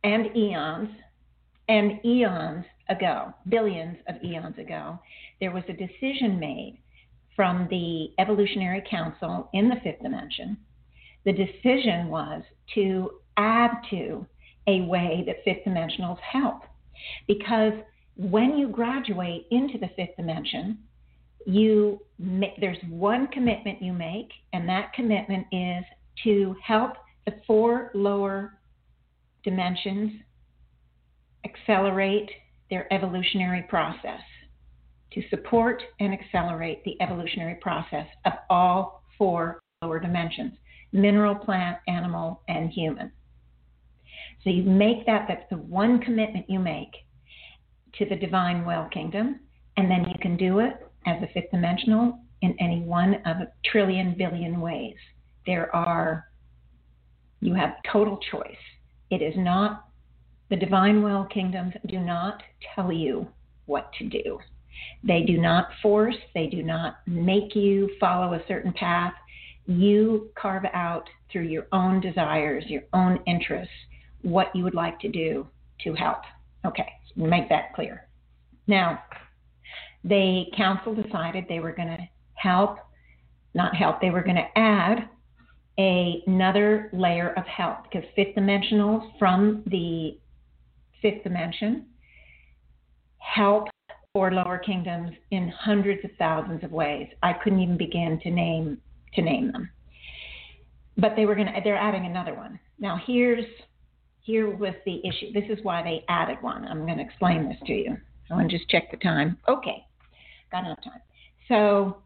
and 0.04 0.36
eons 0.36 0.90
and 1.68 1.98
eons 2.04 2.64
ago, 2.88 3.32
billions 3.48 3.96
of 4.08 4.22
eons 4.22 4.58
ago, 4.58 5.00
there 5.40 5.50
was 5.50 5.64
a 5.68 5.72
decision 5.72 6.38
made 6.38 6.78
from 7.34 7.66
the 7.70 8.12
Evolutionary 8.22 8.84
Council 8.88 9.48
in 9.52 9.68
the 9.68 9.76
fifth 9.82 10.02
dimension. 10.02 10.56
The 11.24 11.32
decision 11.32 12.08
was 12.08 12.42
to 12.74 13.10
add 13.40 13.70
to 13.90 14.26
a 14.66 14.82
way 14.82 15.24
that 15.26 15.36
fifth 15.44 15.64
dimensionals 15.66 16.18
help. 16.20 16.62
Because 17.26 17.72
when 18.16 18.58
you 18.58 18.68
graduate 18.68 19.46
into 19.50 19.78
the 19.78 19.88
fifth 19.96 20.16
dimension, 20.16 20.78
you 21.46 22.00
there's 22.60 22.76
one 22.90 23.26
commitment 23.28 23.80
you 23.82 23.94
make, 23.94 24.28
and 24.52 24.68
that 24.68 24.92
commitment 24.92 25.46
is 25.52 25.84
to 26.24 26.54
help 26.62 26.92
the 27.24 27.32
four 27.46 27.90
lower 27.94 28.58
dimensions 29.42 30.12
accelerate 31.46 32.30
their 32.68 32.92
evolutionary 32.92 33.62
process, 33.62 34.20
to 35.12 35.22
support 35.30 35.82
and 35.98 36.12
accelerate 36.12 36.84
the 36.84 37.00
evolutionary 37.00 37.54
process 37.54 38.06
of 38.26 38.34
all 38.50 39.02
four 39.16 39.60
lower 39.82 39.98
dimensions 39.98 40.52
mineral, 40.92 41.36
plant, 41.36 41.78
animal, 41.86 42.42
and 42.48 42.70
human. 42.70 43.12
So 44.42 44.50
you 44.50 44.62
make 44.62 45.06
that, 45.06 45.26
that's 45.28 45.48
the 45.50 45.56
one 45.56 46.00
commitment 46.00 46.48
you 46.48 46.58
make 46.58 46.92
to 47.98 48.06
the 48.06 48.16
divine 48.16 48.64
will 48.64 48.88
kingdom, 48.92 49.40
and 49.76 49.90
then 49.90 50.04
you 50.08 50.14
can 50.20 50.36
do 50.36 50.60
it 50.60 50.74
as 51.06 51.22
a 51.22 51.32
fifth 51.34 51.50
dimensional 51.50 52.20
in 52.42 52.56
any 52.58 52.80
one 52.80 53.16
of 53.26 53.36
a 53.38 53.52
trillion 53.70 54.14
billion 54.16 54.60
ways. 54.60 54.96
There 55.46 55.74
are, 55.74 56.26
you 57.40 57.54
have 57.54 57.74
total 57.90 58.18
choice. 58.30 58.56
It 59.10 59.22
is 59.22 59.34
not, 59.36 59.88
the 60.48 60.56
divine 60.56 61.02
will 61.02 61.24
kingdoms 61.24 61.74
do 61.86 61.98
not 61.98 62.42
tell 62.74 62.92
you 62.92 63.26
what 63.66 63.92
to 63.98 64.08
do. 64.08 64.38
They 65.02 65.22
do 65.22 65.38
not 65.38 65.68
force, 65.82 66.16
they 66.34 66.46
do 66.46 66.62
not 66.62 66.96
make 67.06 67.54
you 67.54 67.90
follow 68.00 68.34
a 68.34 68.42
certain 68.48 68.72
path. 68.72 69.12
You 69.66 70.30
carve 70.40 70.64
out 70.72 71.08
through 71.30 71.48
your 71.48 71.66
own 71.72 72.00
desires, 72.00 72.64
your 72.66 72.82
own 72.92 73.20
interests, 73.26 73.72
what 74.22 74.54
you 74.54 74.64
would 74.64 74.74
like 74.74 74.98
to 75.00 75.08
do 75.08 75.46
to 75.84 75.94
help. 75.94 76.18
Okay, 76.66 76.88
make 77.16 77.48
that 77.48 77.74
clear. 77.74 78.06
Now, 78.66 79.02
the 80.04 80.44
council 80.56 80.94
decided 80.94 81.44
they 81.48 81.60
were 81.60 81.72
going 81.72 81.88
to 81.88 82.08
help, 82.34 82.78
not 83.54 83.74
help, 83.74 84.00
they 84.00 84.10
were 84.10 84.22
going 84.22 84.36
to 84.36 84.58
add 84.58 85.08
a, 85.78 86.22
another 86.26 86.90
layer 86.92 87.32
of 87.36 87.44
help 87.46 87.84
because 87.84 88.08
fifth 88.14 88.34
dimensional 88.34 89.12
from 89.18 89.62
the 89.66 90.18
fifth 91.00 91.22
dimension 91.24 91.86
help 93.18 93.68
for 94.12 94.32
lower 94.32 94.58
kingdoms 94.58 95.12
in 95.30 95.48
hundreds 95.48 96.04
of 96.04 96.10
thousands 96.18 96.64
of 96.64 96.72
ways. 96.72 97.08
I 97.22 97.32
couldn't 97.32 97.60
even 97.60 97.76
begin 97.76 98.18
to 98.22 98.30
name 98.30 98.78
to 99.14 99.22
name 99.22 99.52
them. 99.52 99.70
But 100.96 101.14
they 101.16 101.26
were 101.26 101.34
going 101.34 101.46
to 101.46 101.60
they're 101.62 101.76
adding 101.76 102.06
another 102.06 102.34
one. 102.34 102.58
Now 102.78 103.00
here's 103.06 103.44
here 104.22 104.54
was 104.54 104.74
the 104.84 105.00
issue. 105.06 105.32
This 105.32 105.44
is 105.50 105.64
why 105.64 105.82
they 105.82 106.04
added 106.08 106.38
one. 106.40 106.64
I'm 106.64 106.84
going 106.84 106.98
to 106.98 107.04
explain 107.04 107.48
this 107.48 107.58
to 107.66 107.72
you. 107.72 107.96
I 108.30 108.34
want 108.34 108.50
to 108.50 108.56
just 108.56 108.68
check 108.70 108.90
the 108.90 108.96
time. 108.98 109.38
Okay, 109.48 109.84
got 110.52 110.64
enough 110.64 110.82
time. 110.84 111.00
So, 111.48 112.02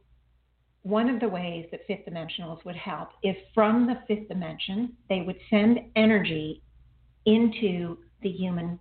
one 0.83 1.09
of 1.09 1.19
the 1.19 1.29
ways 1.29 1.67
that 1.71 1.81
fifth 1.87 2.07
dimensionals 2.07 2.65
would 2.65 2.77
help 2.77 3.11
is 3.23 3.35
from 3.55 3.87
the 3.87 3.97
fifth 4.07 4.29
dimension, 4.29 4.95
they 5.09 5.23
would 5.23 5.37
send 5.49 5.81
energy 5.97 6.63
into 7.25 7.99
the 8.23 8.31
human 8.31 8.79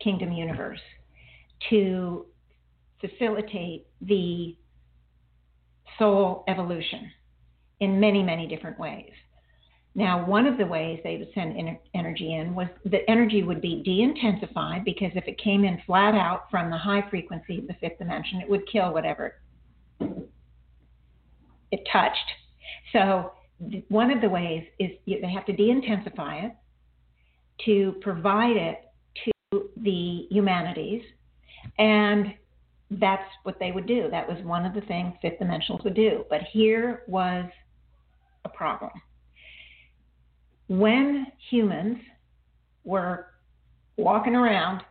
kingdom 0.00 0.32
universe 0.32 0.80
to 1.70 2.26
facilitate 3.00 3.86
the 4.00 4.56
soul 5.98 6.44
evolution 6.48 7.10
in 7.80 7.98
many, 7.98 8.22
many 8.22 8.46
different 8.46 8.78
ways. 8.78 9.12
Now, 9.94 10.24
one 10.24 10.46
of 10.46 10.56
the 10.56 10.66
ways 10.66 11.00
they 11.02 11.16
would 11.16 11.32
send 11.34 11.56
energy 11.94 12.34
in 12.34 12.54
was 12.54 12.68
the 12.84 13.08
energy 13.10 13.42
would 13.42 13.60
be 13.60 13.82
de 13.82 14.02
intensified 14.02 14.84
because 14.84 15.10
if 15.16 15.26
it 15.26 15.36
came 15.38 15.64
in 15.64 15.82
flat 15.84 16.14
out 16.14 16.48
from 16.50 16.70
the 16.70 16.78
high 16.78 17.08
frequency 17.10 17.58
of 17.58 17.66
the 17.66 17.74
fifth 17.74 17.98
dimension, 17.98 18.40
it 18.40 18.48
would 18.48 18.62
kill 18.70 18.92
whatever 18.92 19.34
it 21.72 21.80
touched. 21.92 22.16
So, 22.92 23.32
one 23.88 24.10
of 24.10 24.20
the 24.20 24.28
ways 24.28 24.64
is 24.78 24.90
they 25.06 25.30
have 25.32 25.46
to 25.46 25.52
de 25.52 25.70
intensify 25.70 26.46
it 26.46 26.52
to 27.66 27.94
provide 28.00 28.56
it 28.56 28.80
to 29.24 29.68
the 29.76 30.26
humanities, 30.30 31.02
and 31.78 32.34
that's 32.92 33.28
what 33.42 33.58
they 33.58 33.72
would 33.72 33.86
do. 33.86 34.08
That 34.10 34.28
was 34.28 34.38
one 34.44 34.64
of 34.64 34.72
the 34.72 34.80
things 34.82 35.14
fifth 35.20 35.40
dimensionals 35.40 35.84
would 35.84 35.94
do. 35.94 36.24
But 36.30 36.42
here 36.52 37.02
was 37.06 37.44
a 38.44 38.48
problem 38.48 38.90
when 40.70 41.26
humans 41.50 41.98
were 42.84 43.26
walking 43.96 44.36
around 44.36 44.82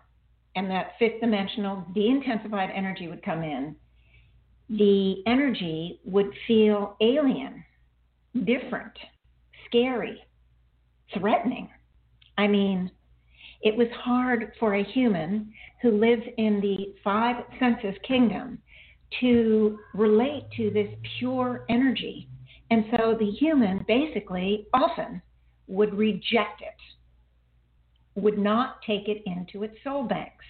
and 0.58 0.70
that 0.70 0.92
fifth 1.00 1.22
dimensional 1.22 1.86
de 1.96 2.10
intensified 2.10 2.70
energy 2.76 3.08
would 3.08 3.24
come 3.24 3.44
in, 3.44 3.74
the 4.70 5.24
energy 5.26 6.02
would 6.04 6.32
feel 6.46 6.98
alien, 7.00 7.64
different, 8.44 8.92
scary, 9.66 10.22
threatening. 11.18 11.70
I 12.38 12.48
mean, 12.48 12.92
it 13.62 13.74
was 13.74 13.88
hard 14.04 14.52
for 14.60 14.76
a 14.76 14.84
human 14.84 15.50
who 15.82 15.92
lives 15.92 16.24
in 16.38 16.60
the 16.60 16.94
five 17.06 17.38
senses 17.58 17.96
kingdom 18.06 18.60
to 19.22 19.80
relate 19.94 20.44
to 20.58 20.72
this 20.72 20.90
pure 21.18 21.64
energy. 21.70 22.28
And 22.70 22.84
so 22.92 23.16
the 23.18 23.32
human 23.32 23.86
basically 23.88 24.68
often 24.74 25.22
would 25.70 25.94
reject 25.94 26.62
it, 26.62 28.20
would 28.20 28.38
not 28.38 28.82
take 28.86 29.08
it 29.08 29.24
into 29.26 29.64
its 29.64 29.76
soul 29.84 30.04
banks. 30.04 30.46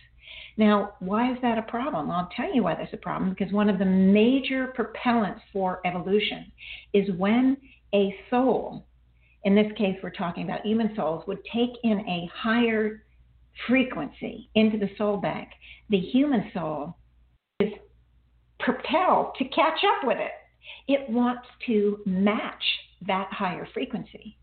Now, 0.58 0.93
why 0.99 1.32
is 1.32 1.38
that 1.41 1.58
a 1.58 1.63
problem? 1.63 2.10
I'll 2.10 2.29
tell 2.36 2.53
you 2.53 2.63
why 2.63 2.75
that's 2.75 2.93
a 2.93 2.97
problem 2.97 3.29
because 3.29 3.53
one 3.53 3.69
of 3.69 3.79
the 3.79 3.86
major 3.86 4.73
propellants 4.77 5.41
for 5.53 5.82
evolution 5.86 6.51
is 6.93 7.10
when 7.17 7.58
a 7.93 8.15
soul, 8.29 8.86
in 9.43 9.55
this 9.55 9.71
case 9.77 9.97
we're 10.01 10.10
talking 10.10 10.43
about 10.43 10.65
human 10.65 10.95
souls, 10.95 11.23
would 11.27 11.43
take 11.53 11.71
in 11.84 11.99
a 11.99 12.29
higher 12.34 13.03
frequency 13.67 14.49
into 14.55 14.77
the 14.77 14.89
soul 14.97 15.17
bank, 15.17 15.49
the 15.89 15.99
human 15.99 16.49
soul 16.53 16.95
is 17.60 17.73
propelled 18.60 19.36
to 19.38 19.45
catch 19.45 19.79
up 19.84 20.08
with 20.08 20.17
it. 20.17 20.32
It 20.88 21.10
wants 21.10 21.47
to 21.67 21.99
match 22.05 22.63
that 23.08 23.27
higher 23.32 23.67
frequency 23.73 24.38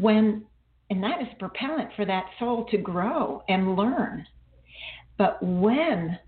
when 0.00 0.44
and 0.90 1.02
that 1.02 1.20
is 1.22 1.28
propellant 1.38 1.90
for 1.96 2.04
that 2.04 2.26
soul 2.38 2.66
to 2.70 2.76
grow 2.76 3.42
and 3.48 3.74
learn. 3.74 4.26
But 5.16 5.42
when 5.42 6.18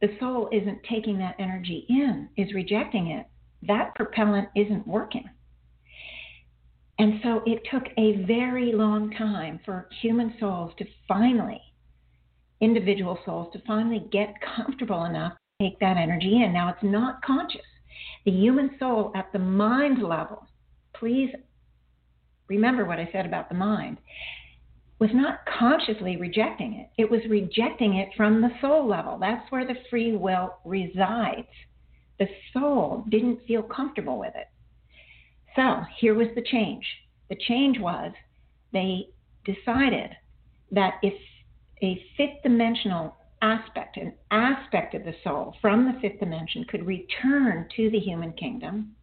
the 0.00 0.16
soul 0.20 0.48
isn't 0.52 0.80
taking 0.88 1.18
that 1.18 1.34
energy 1.38 1.84
in, 1.88 2.28
is 2.36 2.54
rejecting 2.54 3.08
it, 3.08 3.26
that 3.62 3.94
propellant 3.96 4.48
isn't 4.54 4.86
working. 4.86 5.28
And 6.98 7.20
so 7.22 7.42
it 7.46 7.62
took 7.70 7.84
a 7.96 8.24
very 8.24 8.72
long 8.72 9.10
time 9.12 9.60
for 9.64 9.88
human 10.00 10.34
souls 10.38 10.72
to 10.78 10.84
finally, 11.06 11.60
individual 12.60 13.18
souls, 13.24 13.52
to 13.52 13.62
finally 13.66 14.04
get 14.10 14.34
comfortable 14.56 15.04
enough 15.04 15.32
to 15.32 15.68
take 15.68 15.78
that 15.80 15.96
energy 15.96 16.42
in. 16.42 16.52
Now 16.52 16.70
it's 16.70 16.82
not 16.82 17.22
conscious. 17.22 17.60
The 18.24 18.32
human 18.32 18.76
soul 18.78 19.12
at 19.14 19.32
the 19.32 19.38
mind 19.38 20.02
level, 20.02 20.46
please 20.94 21.30
remember 22.48 22.84
what 22.84 22.98
I 22.98 23.08
said 23.12 23.26
about 23.26 23.48
the 23.48 23.54
mind. 23.54 23.98
was 24.98 25.10
not 25.12 25.40
consciously 25.46 26.16
rejecting 26.16 26.74
it, 26.74 26.90
it 27.00 27.10
was 27.10 27.20
rejecting 27.28 27.94
it 27.94 28.08
from 28.16 28.40
the 28.40 28.50
soul 28.60 28.86
level. 28.86 29.18
That's 29.18 29.50
where 29.50 29.66
the 29.66 29.76
free 29.90 30.16
will 30.16 30.56
resides. 30.64 31.46
The 32.18 32.28
soul 32.52 33.04
didn't 33.08 33.46
feel 33.46 33.62
comfortable 33.62 34.18
with 34.18 34.34
it. 34.34 34.48
So 35.54 35.82
here 35.98 36.14
was 36.14 36.28
the 36.34 36.42
change. 36.42 36.84
The 37.28 37.36
change 37.36 37.78
was 37.78 38.12
they 38.72 39.08
decided 39.44 40.10
that 40.72 40.94
if 41.02 41.14
a 41.82 42.02
fifth 42.16 42.42
dimensional 42.42 43.16
aspect, 43.40 43.96
an 43.96 44.12
aspect 44.30 44.94
of 44.94 45.04
the 45.04 45.14
soul 45.22 45.54
from 45.60 45.84
the 45.84 45.98
fifth 46.00 46.20
dimension 46.20 46.64
could 46.64 46.86
return 46.86 47.68
to 47.76 47.90
the 47.90 48.00
human 48.00 48.32
kingdom, 48.32 48.96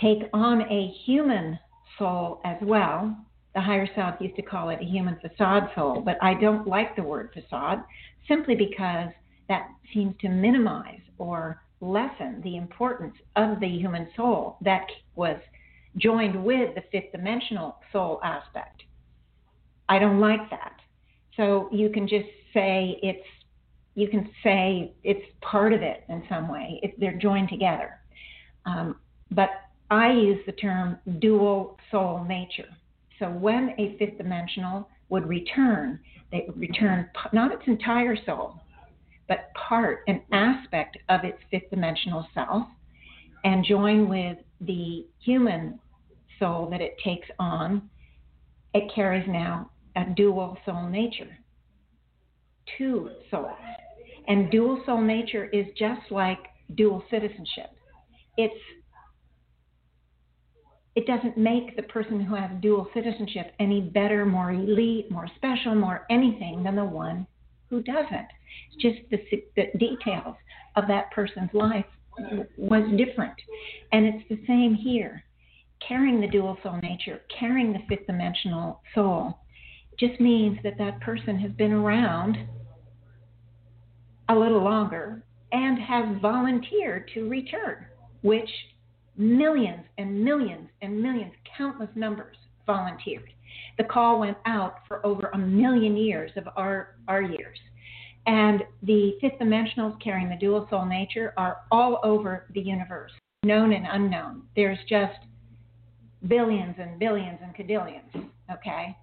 take 0.00 0.28
on 0.32 0.62
a 0.62 0.92
human 1.04 1.58
soul 1.98 2.40
as 2.44 2.56
well. 2.62 3.16
The 3.54 3.60
higher 3.60 3.88
self 3.94 4.16
used 4.20 4.36
to 4.36 4.42
call 4.42 4.68
it 4.68 4.80
a 4.80 4.84
human 4.84 5.18
facade 5.20 5.70
soul, 5.74 6.02
but 6.04 6.16
I 6.22 6.34
don't 6.34 6.66
like 6.66 6.94
the 6.94 7.02
word 7.02 7.30
facade 7.32 7.82
simply 8.28 8.54
because 8.54 9.10
that 9.48 9.68
seems 9.92 10.14
to 10.20 10.28
minimize 10.28 11.00
or 11.18 11.62
lessen 11.80 12.40
the 12.44 12.56
importance 12.56 13.14
of 13.36 13.60
the 13.60 13.68
human 13.68 14.08
soul 14.16 14.58
that 14.62 14.86
was 15.16 15.38
joined 15.96 16.44
with 16.44 16.74
the 16.74 16.82
fifth 16.92 17.12
dimensional 17.12 17.78
soul 17.92 18.20
aspect. 18.22 18.82
I 19.88 19.98
don't 19.98 20.20
like 20.20 20.50
that. 20.50 20.74
So 21.36 21.68
you 21.72 21.88
can 21.90 22.06
just 22.06 22.28
say 22.52 22.98
it's 23.02 23.26
you 23.94 24.08
can 24.08 24.30
say 24.44 24.92
it's 25.02 25.24
part 25.40 25.72
of 25.72 25.82
it 25.82 26.04
in 26.08 26.22
some 26.28 26.48
way. 26.48 26.94
They're 26.98 27.18
joined 27.18 27.48
together. 27.48 27.98
Um, 28.64 28.96
but 29.32 29.50
I 29.90 30.12
use 30.12 30.38
the 30.46 30.52
term 30.52 30.98
dual 31.18 31.78
soul 31.90 32.24
nature. 32.24 32.68
So 33.18 33.30
when 33.30 33.74
a 33.78 33.96
fifth 33.98 34.18
dimensional 34.18 34.88
would 35.08 35.26
return, 35.26 36.00
they 36.30 36.44
would 36.46 36.58
return 36.60 37.08
not 37.32 37.52
its 37.52 37.62
entire 37.66 38.16
soul, 38.26 38.60
but 39.28 39.50
part, 39.54 40.00
an 40.06 40.22
aspect 40.32 40.98
of 41.08 41.24
its 41.24 41.38
fifth 41.50 41.70
dimensional 41.70 42.26
self, 42.34 42.66
and 43.44 43.64
join 43.64 44.08
with 44.08 44.38
the 44.60 45.06
human 45.20 45.78
soul 46.38 46.68
that 46.70 46.80
it 46.80 46.96
takes 47.02 47.28
on. 47.38 47.88
It 48.74 48.92
carries 48.94 49.26
now 49.28 49.70
a 49.96 50.04
dual 50.14 50.58
soul 50.66 50.88
nature, 50.88 51.36
two 52.76 53.10
souls. 53.30 53.56
And 54.28 54.50
dual 54.50 54.82
soul 54.84 55.00
nature 55.00 55.46
is 55.46 55.66
just 55.78 56.10
like 56.10 56.38
dual 56.74 57.02
citizenship. 57.10 57.70
It's 58.36 58.54
it 60.98 61.06
doesn't 61.06 61.38
make 61.38 61.76
the 61.76 61.82
person 61.84 62.18
who 62.18 62.34
has 62.34 62.50
dual 62.60 62.88
citizenship 62.92 63.52
any 63.60 63.80
better, 63.80 64.26
more 64.26 64.50
elite, 64.50 65.08
more 65.12 65.28
special, 65.36 65.72
more 65.76 66.04
anything 66.10 66.64
than 66.64 66.74
the 66.74 66.84
one 66.84 67.24
who 67.70 67.80
doesn't. 67.84 68.26
It's 68.72 68.82
just 68.82 68.98
the, 69.08 69.20
the 69.54 69.78
details 69.78 70.34
of 70.74 70.88
that 70.88 71.12
person's 71.12 71.50
life 71.52 71.84
was 72.56 72.82
different. 72.96 73.36
And 73.92 74.06
it's 74.06 74.28
the 74.28 74.40
same 74.48 74.74
here. 74.74 75.22
Carrying 75.86 76.20
the 76.20 76.26
dual 76.26 76.58
soul 76.64 76.80
nature, 76.82 77.20
carrying 77.38 77.72
the 77.72 77.78
fifth 77.88 78.08
dimensional 78.08 78.80
soul, 78.92 79.38
just 80.00 80.20
means 80.20 80.58
that 80.64 80.78
that 80.78 81.00
person 81.00 81.38
has 81.38 81.52
been 81.52 81.72
around 81.72 82.36
a 84.28 84.34
little 84.34 84.64
longer 84.64 85.22
and 85.52 85.78
has 85.78 86.20
volunteered 86.20 87.08
to 87.14 87.28
return, 87.28 87.86
which 88.22 88.50
millions 89.18 89.84
and 89.98 90.24
millions 90.24 90.68
and 90.80 91.02
millions, 91.02 91.32
countless 91.56 91.90
numbers 91.94 92.36
volunteered. 92.66 93.30
The 93.76 93.84
call 93.84 94.20
went 94.20 94.38
out 94.46 94.76
for 94.86 95.04
over 95.04 95.30
a 95.34 95.38
million 95.38 95.96
years 95.96 96.30
of 96.36 96.48
our, 96.56 96.96
our 97.08 97.22
years. 97.22 97.58
And 98.26 98.62
the 98.82 99.16
fifth 99.20 99.38
dimensionals 99.40 100.00
carrying 100.02 100.28
the 100.28 100.36
dual 100.36 100.66
soul 100.70 100.84
nature 100.84 101.32
are 101.36 101.58
all 101.70 101.98
over 102.04 102.46
the 102.54 102.60
universe, 102.60 103.12
known 103.42 103.72
and 103.72 103.86
unknown. 103.90 104.42
There's 104.54 104.78
just 104.88 105.18
billions 106.26 106.76
and 106.78 106.98
billions 106.98 107.38
and 107.42 107.54
cadillions, 107.54 108.10
okay? 108.52 108.96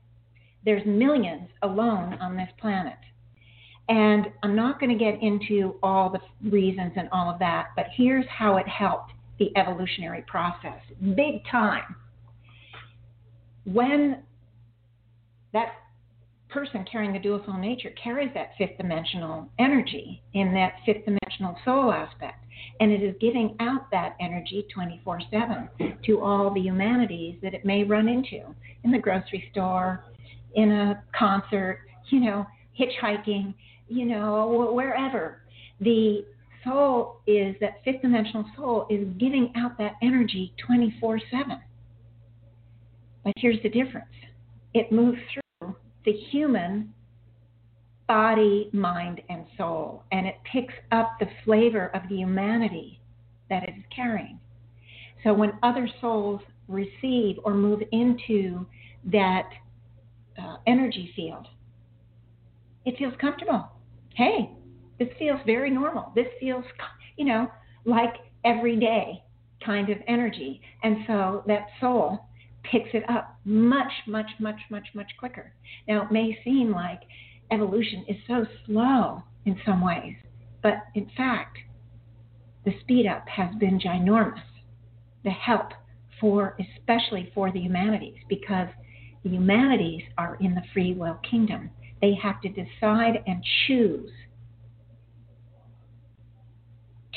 There's 0.64 0.86
millions 0.86 1.50
alone 1.64 2.18
on 2.22 2.36
this 2.36 2.50
planet. 2.60 2.98
And 3.88 4.28
I'm 4.44 4.56
not 4.56 4.80
going 4.80 4.96
to 4.98 5.04
get 5.04 5.22
into 5.22 5.76
all 5.84 6.10
the 6.10 6.50
reasons 6.50 6.94
and 6.96 7.08
all 7.12 7.30
of 7.30 7.40
that, 7.40 7.68
but 7.76 7.86
here's 7.96 8.26
how 8.28 8.58
it 8.58 8.68
helped 8.68 9.12
the 9.40 9.56
evolutionary 9.58 10.24
process 10.28 10.80
big 11.16 11.42
time. 11.52 11.96
When 13.66 14.24
that 15.54 15.74
person 16.50 16.86
carrying 16.90 17.12
the 17.12 17.20
dual 17.20 17.42
soul 17.46 17.58
nature 17.58 17.92
carries 18.02 18.30
that 18.34 18.52
fifth 18.58 18.78
dimensional 18.78 19.50
energy 19.60 20.22
in 20.34 20.54
that 20.54 20.76
fifth 20.86 21.04
dimensional 21.06 21.58
soul 21.66 21.92
aspect, 21.92 22.46
and 22.80 22.92
it 22.92 23.02
is 23.02 23.16
giving 23.20 23.56
out 23.60 23.90
that 23.92 24.16
energy 24.20 24.66
24 24.74 25.22
7 25.32 25.70
to 26.06 26.22
all 26.22 26.54
the 26.54 26.62
humanities 26.62 27.36
that 27.42 27.54
it 27.54 27.66
may 27.66 27.84
run 27.84 28.08
into 28.08 28.42
in 28.84 28.92
the 28.92 28.98
grocery 28.98 29.50
store, 29.52 30.06
in 30.56 30.72
a 30.72 31.04
concert, 31.18 31.82
you 32.10 32.20
know, 32.22 32.46
hitchhiking, 32.80 33.54
you 33.88 34.06
know, 34.06 34.72
wherever. 34.74 35.42
The 35.82 36.26
soul 36.66 37.22
is 37.28 37.56
that 37.62 37.84
fifth 37.86 38.02
dimensional 38.02 38.46
soul 38.58 38.88
is 38.90 39.08
giving 39.18 39.54
out 39.56 39.78
that 39.78 39.94
energy 40.02 40.54
24 40.66 41.20
7. 41.32 41.60
But 43.24 43.34
here's 43.38 43.62
the 43.64 43.70
difference 43.70 44.12
it 44.74 44.92
moves 44.92 45.18
through 45.34 45.76
the 46.04 46.12
human 46.12 46.94
body, 48.08 48.70
mind, 48.72 49.22
and 49.30 49.46
soul, 49.58 50.04
and 50.12 50.28
it 50.28 50.36
picks 50.52 50.74
up 50.92 51.18
the 51.20 51.28
flavor 51.44 51.88
of 51.96 52.04
the 52.10 52.18
humanity 52.18 53.00
that 53.50 53.64
it 53.64 53.74
is 53.78 53.84
carrying. 53.96 54.40
So 55.24 55.34
when 55.34 55.54
other 55.64 55.90
souls 56.02 56.42
receive 56.68 57.38
or 57.44 57.54
move 57.54 57.82
into 57.92 58.66
that 59.12 59.50
uh, 60.38 60.58
energy 60.68 61.12
field, 61.16 61.48
it 62.86 62.96
feels 62.98 63.14
comfortable. 63.20 63.72
Hey, 64.14 64.52
this 65.00 65.10
feels 65.20 65.40
very 65.46 65.70
normal. 65.70 66.12
This 66.16 66.28
feels, 66.40 66.64
you 67.18 67.26
know, 67.26 67.52
like 67.86 68.16
everyday 68.44 69.24
kind 69.66 69.90
of 69.90 69.98
energy. 70.08 70.62
And 70.84 70.98
so 71.08 71.44
that 71.48 71.68
soul 71.80 72.26
picks 72.64 72.90
it 72.94 73.08
up 73.10 73.38
much, 73.46 73.92
much, 74.08 74.30
much, 74.40 74.60
much, 74.70 74.88
much 74.94 75.12
quicker. 75.20 75.54
Now, 75.88 76.04
it 76.04 76.12
may 76.12 76.38
seem 76.44 76.72
like 76.72 77.02
evolution 77.52 78.06
is 78.08 78.18
so 78.28 78.46
slow 78.66 79.24
in 79.46 79.60
some 79.66 79.84
ways, 79.84 80.16
but 80.64 80.86
in 80.96 81.10
fact, 81.16 81.58
the 82.66 82.74
speed 82.82 83.06
up 83.06 83.28
has 83.28 83.54
been 83.60 83.80
ginormous. 83.80 84.42
The 85.24 85.32
help 85.32 85.72
for, 86.20 86.58
especially 86.60 87.32
for 87.34 87.52
the 87.52 87.60
humanities, 87.60 88.18
because 88.30 88.68
the 89.24 89.30
humanities 89.30 90.02
are 90.18 90.38
in 90.40 90.56
the 90.56 90.64
free 90.74 90.94
will 90.94 91.20
kingdom. 91.30 91.70
They 92.02 92.14
have 92.22 92.42
to 92.42 92.50
decide 92.50 93.24
and 93.28 93.44
choose 93.68 94.10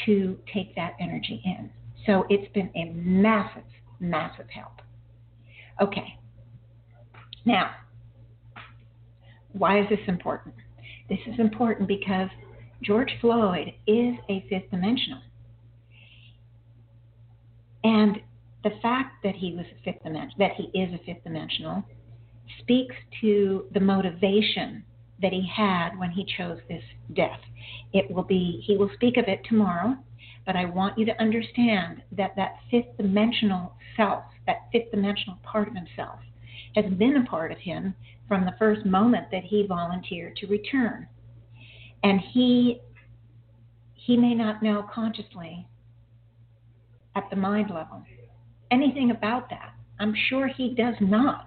to 0.07 0.39
take 0.53 0.75
that 0.77 0.95
energy 1.01 1.41
in. 1.45 1.71
So 2.07 2.25
it's 2.29 2.51
been 2.53 2.71
a 2.75 2.93
massive, 2.95 3.65
massive 4.01 4.47
help. 4.51 4.81
Okay. 5.81 6.19
Now, 7.45 7.71
why 9.53 9.81
is 9.81 9.89
this 9.89 10.01
important? 10.07 10.55
This 11.09 11.19
is 11.27 11.39
important 11.39 11.89
because 11.89 12.29
George 12.83 13.11
Floyd 13.21 13.73
is 13.87 14.15
a 14.29 14.45
fifth 14.49 14.71
dimensional. 14.71 15.21
And 17.85 18.19
the 18.65 18.71
fact 18.83 19.23
that 19.23 19.35
he 19.35 19.55
was 19.55 19.67
a 19.67 19.83
fifth 19.85 20.03
dimension, 20.03 20.35
that 20.39 20.53
he 20.57 20.65
is 20.79 20.93
a 20.93 20.99
fifth 21.05 21.25
dimensional, 21.25 21.85
speaks 22.61 22.95
to 23.21 23.67
the 23.73 23.81
motivation 23.81 24.85
that 25.21 25.33
he 25.33 25.47
had 25.55 25.99
when 25.99 26.11
he 26.11 26.25
chose 26.37 26.59
this 26.69 26.83
death. 27.15 27.41
It 27.93 28.11
will 28.11 28.23
be, 28.23 28.63
he 28.67 28.77
will 28.77 28.91
speak 28.95 29.17
of 29.17 29.27
it 29.27 29.41
tomorrow, 29.49 29.97
but 30.47 30.57
I 30.57 30.65
want 30.65 30.99
you 30.99 31.05
to 31.07 31.21
understand 31.21 32.03
that 32.13 32.35
that 32.37 32.57
fifth 32.71 32.97
dimensional 32.97 33.75
self, 33.97 34.25
that 34.47 34.69
fifth 34.73 34.91
dimensional 34.91 35.39
part 35.43 35.69
of 35.69 35.75
himself, 35.75 36.21
has 36.75 36.87
been 36.95 37.17
a 37.17 37.25
part 37.25 37.53
of 37.53 37.59
him 37.59 37.95
from 38.29 38.45
the 38.45 38.55
first 38.59 38.85
moment 38.85 39.27
that 39.33 39.45
he 39.45 39.67
volunteered 39.67 40.37
to 40.37 40.47
return. 40.47 41.09
And 42.05 42.21
he 42.33 42.81
he 43.95 44.17
may 44.17 44.35
not 44.35 44.63
know 44.63 44.87
consciously 44.91 45.67
at 47.15 47.29
the 47.29 47.37
mind 47.37 47.71
level 47.71 48.03
anything 48.71 49.11
about 49.11 49.51
that. 49.51 49.75
I'm 49.99 50.15
sure 50.29 50.49
he 50.49 50.75
does 50.75 50.95
not. 51.01 51.47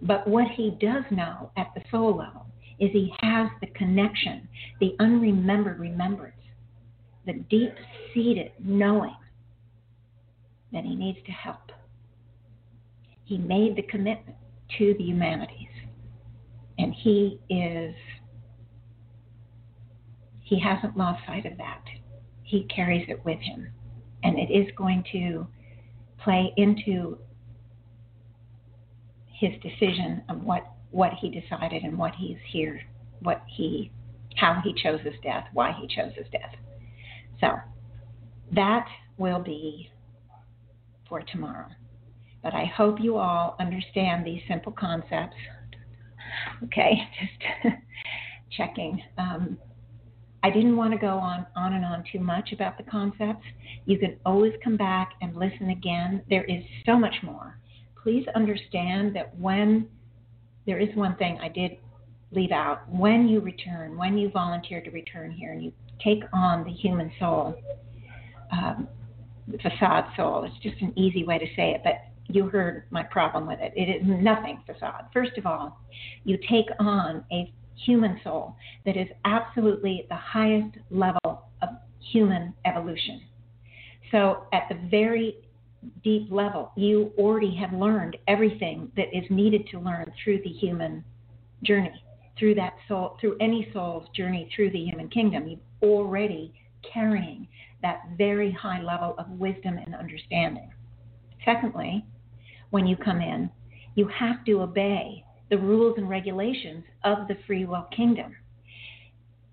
But 0.00 0.26
what 0.26 0.48
he 0.48 0.76
does 0.80 1.04
know 1.10 1.50
at 1.56 1.68
the 1.74 1.82
soul 1.90 2.16
level 2.16 2.41
is 2.82 2.90
he 2.92 3.14
has 3.20 3.48
the 3.60 3.68
connection, 3.68 4.48
the 4.80 4.96
unremembered 4.98 5.78
remembrance, 5.78 6.34
the 7.26 7.34
deep 7.48 7.72
seated 8.12 8.50
knowing 8.58 9.14
that 10.72 10.82
he 10.82 10.96
needs 10.96 11.18
to 11.24 11.30
help. 11.30 11.70
He 13.22 13.38
made 13.38 13.76
the 13.76 13.82
commitment 13.82 14.36
to 14.78 14.94
the 14.98 15.04
humanities. 15.04 15.68
And 16.76 16.92
he 16.92 17.38
is, 17.48 17.94
he 20.40 20.58
hasn't 20.58 20.96
lost 20.96 21.24
sight 21.24 21.46
of 21.46 21.56
that. 21.58 21.84
He 22.42 22.64
carries 22.64 23.08
it 23.08 23.24
with 23.24 23.38
him. 23.38 23.68
And 24.24 24.40
it 24.40 24.50
is 24.52 24.66
going 24.76 25.04
to 25.12 25.46
play 26.18 26.52
into 26.56 27.16
his 29.28 29.52
decision 29.62 30.22
of 30.28 30.42
what, 30.42 30.66
what 30.92 31.12
he 31.20 31.28
decided 31.28 31.82
and 31.82 31.98
what 31.98 32.14
he's 32.14 32.38
here, 32.50 32.80
what 33.20 33.42
he, 33.48 33.90
how 34.36 34.60
he 34.62 34.72
chose 34.80 35.00
his 35.00 35.14
death, 35.22 35.46
why 35.52 35.72
he 35.80 35.88
chose 35.88 36.12
his 36.14 36.26
death. 36.30 36.54
So 37.40 37.48
that 38.54 38.86
will 39.18 39.40
be 39.40 39.90
for 41.08 41.22
tomorrow. 41.22 41.68
But 42.42 42.54
I 42.54 42.64
hope 42.64 43.00
you 43.00 43.16
all 43.16 43.56
understand 43.58 44.26
these 44.26 44.42
simple 44.48 44.72
concepts. 44.72 45.36
Okay, 46.64 46.92
just 47.64 47.76
checking. 48.56 49.02
Um, 49.18 49.58
I 50.42 50.50
didn't 50.50 50.76
want 50.76 50.92
to 50.92 50.98
go 50.98 51.18
on, 51.18 51.46
on 51.54 51.74
and 51.74 51.84
on 51.84 52.04
too 52.10 52.18
much 52.18 52.52
about 52.52 52.76
the 52.76 52.84
concepts. 52.84 53.44
You 53.86 53.98
can 53.98 54.16
always 54.26 54.52
come 54.62 54.76
back 54.76 55.12
and 55.20 55.36
listen 55.36 55.70
again. 55.70 56.22
There 56.28 56.44
is 56.44 56.64
so 56.84 56.98
much 56.98 57.14
more. 57.22 57.58
Please 58.02 58.26
understand 58.34 59.14
that 59.14 59.36
when 59.38 59.86
there 60.66 60.78
is 60.78 60.88
one 60.94 61.16
thing 61.16 61.38
I 61.40 61.48
did 61.48 61.72
leave 62.30 62.50
out 62.50 62.88
when 62.88 63.28
you 63.28 63.40
return, 63.40 63.96
when 63.96 64.16
you 64.16 64.30
volunteer 64.30 64.80
to 64.80 64.90
return 64.90 65.30
here 65.30 65.52
and 65.52 65.62
you 65.62 65.72
take 66.02 66.22
on 66.32 66.64
the 66.64 66.70
human 66.70 67.10
soul, 67.18 67.54
um, 68.52 68.88
the 69.48 69.58
facade 69.58 70.04
soul, 70.16 70.44
it's 70.44 70.62
just 70.62 70.80
an 70.80 70.92
easy 70.96 71.24
way 71.24 71.38
to 71.38 71.46
say 71.56 71.70
it, 71.72 71.82
but 71.84 71.94
you 72.28 72.48
heard 72.48 72.84
my 72.90 73.02
problem 73.02 73.46
with 73.46 73.58
it. 73.60 73.72
It 73.76 73.90
is 73.90 74.02
nothing 74.04 74.62
facade. 74.66 75.06
First 75.12 75.36
of 75.36 75.46
all, 75.46 75.80
you 76.24 76.38
take 76.48 76.66
on 76.78 77.24
a 77.32 77.52
human 77.74 78.20
soul 78.22 78.56
that 78.86 78.96
is 78.96 79.08
absolutely 79.24 80.06
the 80.08 80.16
highest 80.16 80.76
level 80.90 81.44
of 81.60 81.68
human 82.00 82.54
evolution. 82.64 83.22
So, 84.10 84.44
at 84.52 84.68
the 84.68 84.76
very 84.90 85.36
deep 86.02 86.30
level, 86.30 86.72
you 86.76 87.12
already 87.18 87.54
have 87.56 87.72
learned 87.72 88.16
everything 88.28 88.90
that 88.96 89.16
is 89.16 89.24
needed 89.30 89.66
to 89.68 89.78
learn 89.78 90.12
through 90.22 90.42
the 90.42 90.50
human 90.50 91.04
journey, 91.62 92.02
through 92.38 92.54
that 92.56 92.74
soul, 92.88 93.16
through 93.20 93.36
any 93.40 93.68
soul's 93.72 94.08
journey 94.14 94.50
through 94.54 94.70
the 94.70 94.84
human 94.84 95.08
kingdom. 95.08 95.46
You're 95.46 95.90
already 95.90 96.52
carrying 96.92 97.48
that 97.82 98.02
very 98.16 98.52
high 98.52 98.80
level 98.80 99.14
of 99.18 99.28
wisdom 99.30 99.78
and 99.78 99.94
understanding. 99.94 100.70
Secondly, 101.44 102.04
when 102.70 102.86
you 102.86 102.96
come 102.96 103.20
in, 103.20 103.50
you 103.94 104.06
have 104.08 104.44
to 104.46 104.62
obey 104.62 105.24
the 105.50 105.58
rules 105.58 105.94
and 105.98 106.08
regulations 106.08 106.84
of 107.04 107.28
the 107.28 107.36
free 107.46 107.64
will 107.64 107.86
kingdom. 107.94 108.34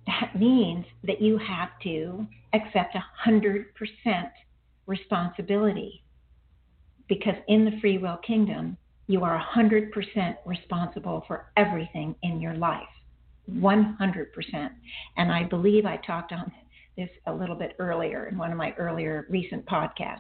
That 0.08 0.40
means 0.40 0.86
that 1.04 1.22
you 1.22 1.38
have 1.38 1.70
to 1.84 2.26
accept 2.54 2.96
100% 3.28 3.66
responsibility 4.88 6.04
because 7.10 7.36
in 7.48 7.66
the 7.66 7.78
free 7.82 7.98
will 7.98 8.18
kingdom, 8.18 8.78
you 9.08 9.24
are 9.24 9.44
100% 9.56 9.92
responsible 10.46 11.24
for 11.28 11.52
everything 11.58 12.16
in 12.22 12.40
your 12.40 12.54
life. 12.54 12.88
100%. 13.52 13.96
And 15.18 15.32
I 15.32 15.44
believe 15.44 15.86
I 15.86 15.98
talked 15.98 16.32
on 16.32 16.52
this 16.96 17.10
a 17.26 17.34
little 17.34 17.56
bit 17.56 17.76
earlier 17.80 18.28
in 18.28 18.38
one 18.38 18.52
of 18.52 18.58
my 18.58 18.74
earlier 18.78 19.26
recent 19.30 19.66
podcasts. 19.66 20.20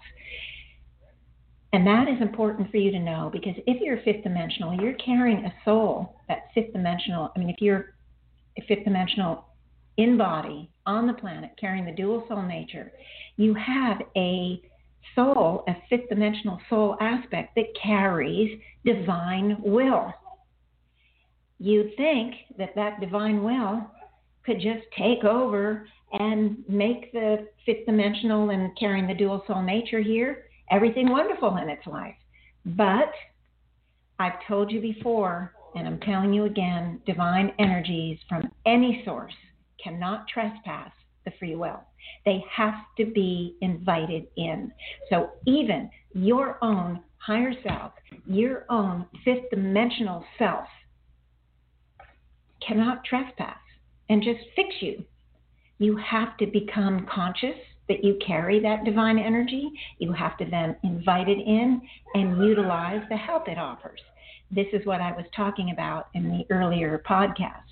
And 1.71 1.85
that 1.85 2.07
is 2.07 2.19
important 2.19 2.71
for 2.71 2.77
you 2.77 2.89
to 2.91 2.99
know 2.99 3.29
because 3.31 3.53
if 3.67 3.79
you're 3.79 4.01
fifth 4.01 4.23
dimensional, 4.23 4.73
you're 4.81 4.93
carrying 4.93 5.45
a 5.45 5.53
soul 5.63 6.15
that 6.27 6.47
fifth 6.55 6.73
dimensional. 6.73 7.31
I 7.35 7.39
mean, 7.39 7.49
if 7.49 7.57
you're 7.61 7.93
a 8.57 8.61
fifth 8.67 8.85
dimensional 8.85 9.45
in 9.97 10.17
body 10.17 10.71
on 10.87 11.05
the 11.05 11.13
planet 11.13 11.51
carrying 11.59 11.85
the 11.85 11.91
dual 11.91 12.25
soul 12.27 12.41
nature, 12.41 12.91
you 13.37 13.53
have 13.53 14.01
a 14.17 14.59
soul, 15.15 15.63
a 15.67 15.75
fifth 15.89 16.09
dimensional 16.09 16.59
soul 16.69 16.97
aspect 16.99 17.55
that 17.55 17.65
carries 17.81 18.59
divine 18.85 19.57
will. 19.59 20.13
You'd 21.59 21.95
think 21.97 22.35
that 22.57 22.75
that 22.75 23.01
divine 23.01 23.43
will 23.43 23.89
could 24.45 24.59
just 24.61 24.85
take 24.97 25.23
over 25.23 25.87
and 26.13 26.57
make 26.67 27.11
the 27.11 27.47
fifth 27.65 27.85
dimensional 27.85 28.49
and 28.49 28.77
carrying 28.79 29.07
the 29.07 29.13
dual 29.13 29.43
soul 29.47 29.61
nature 29.61 30.01
here 30.01 30.45
everything 30.71 31.09
wonderful 31.09 31.57
in 31.57 31.69
its 31.69 31.85
life. 31.85 32.15
But 32.65 33.11
I've 34.19 34.45
told 34.47 34.71
you 34.71 34.81
before, 34.81 35.53
and 35.75 35.87
I'm 35.87 35.99
telling 35.99 36.33
you 36.33 36.45
again 36.45 37.01
divine 37.05 37.53
energies 37.59 38.19
from 38.27 38.49
any 38.65 39.01
source 39.05 39.33
cannot 39.83 40.27
trespass 40.27 40.91
the 41.29 41.37
free 41.37 41.55
will. 41.55 41.81
They 42.25 42.43
have 42.51 42.75
to 42.97 43.05
be 43.05 43.55
invited 43.61 44.27
in. 44.35 44.71
So 45.09 45.31
even 45.45 45.89
your 46.13 46.57
own 46.63 47.01
higher 47.17 47.53
self, 47.63 47.91
your 48.25 48.65
own 48.69 49.05
fifth 49.23 49.49
dimensional 49.51 50.23
self, 50.37 50.65
cannot 52.65 53.03
trespass 53.03 53.57
and 54.09 54.23
just 54.23 54.39
fix 54.55 54.69
you. 54.81 55.03
You 55.77 55.97
have 55.97 56.35
to 56.37 56.47
become 56.47 57.07
conscious 57.13 57.57
that 57.87 58.03
you 58.03 58.17
carry 58.25 58.59
that 58.59 58.83
divine 58.83 59.17
energy. 59.17 59.71
You 59.97 60.11
have 60.13 60.37
to 60.37 60.45
then 60.45 60.75
invite 60.83 61.29
it 61.29 61.39
in 61.39 61.81
and 62.13 62.43
utilize 62.43 63.01
the 63.09 63.17
help 63.17 63.47
it 63.47 63.57
offers. 63.57 64.01
This 64.51 64.67
is 64.73 64.85
what 64.85 64.99
I 65.01 65.11
was 65.11 65.25
talking 65.35 65.71
about 65.71 66.07
in 66.13 66.29
the 66.29 66.53
earlier 66.53 67.01
podcast, 67.07 67.63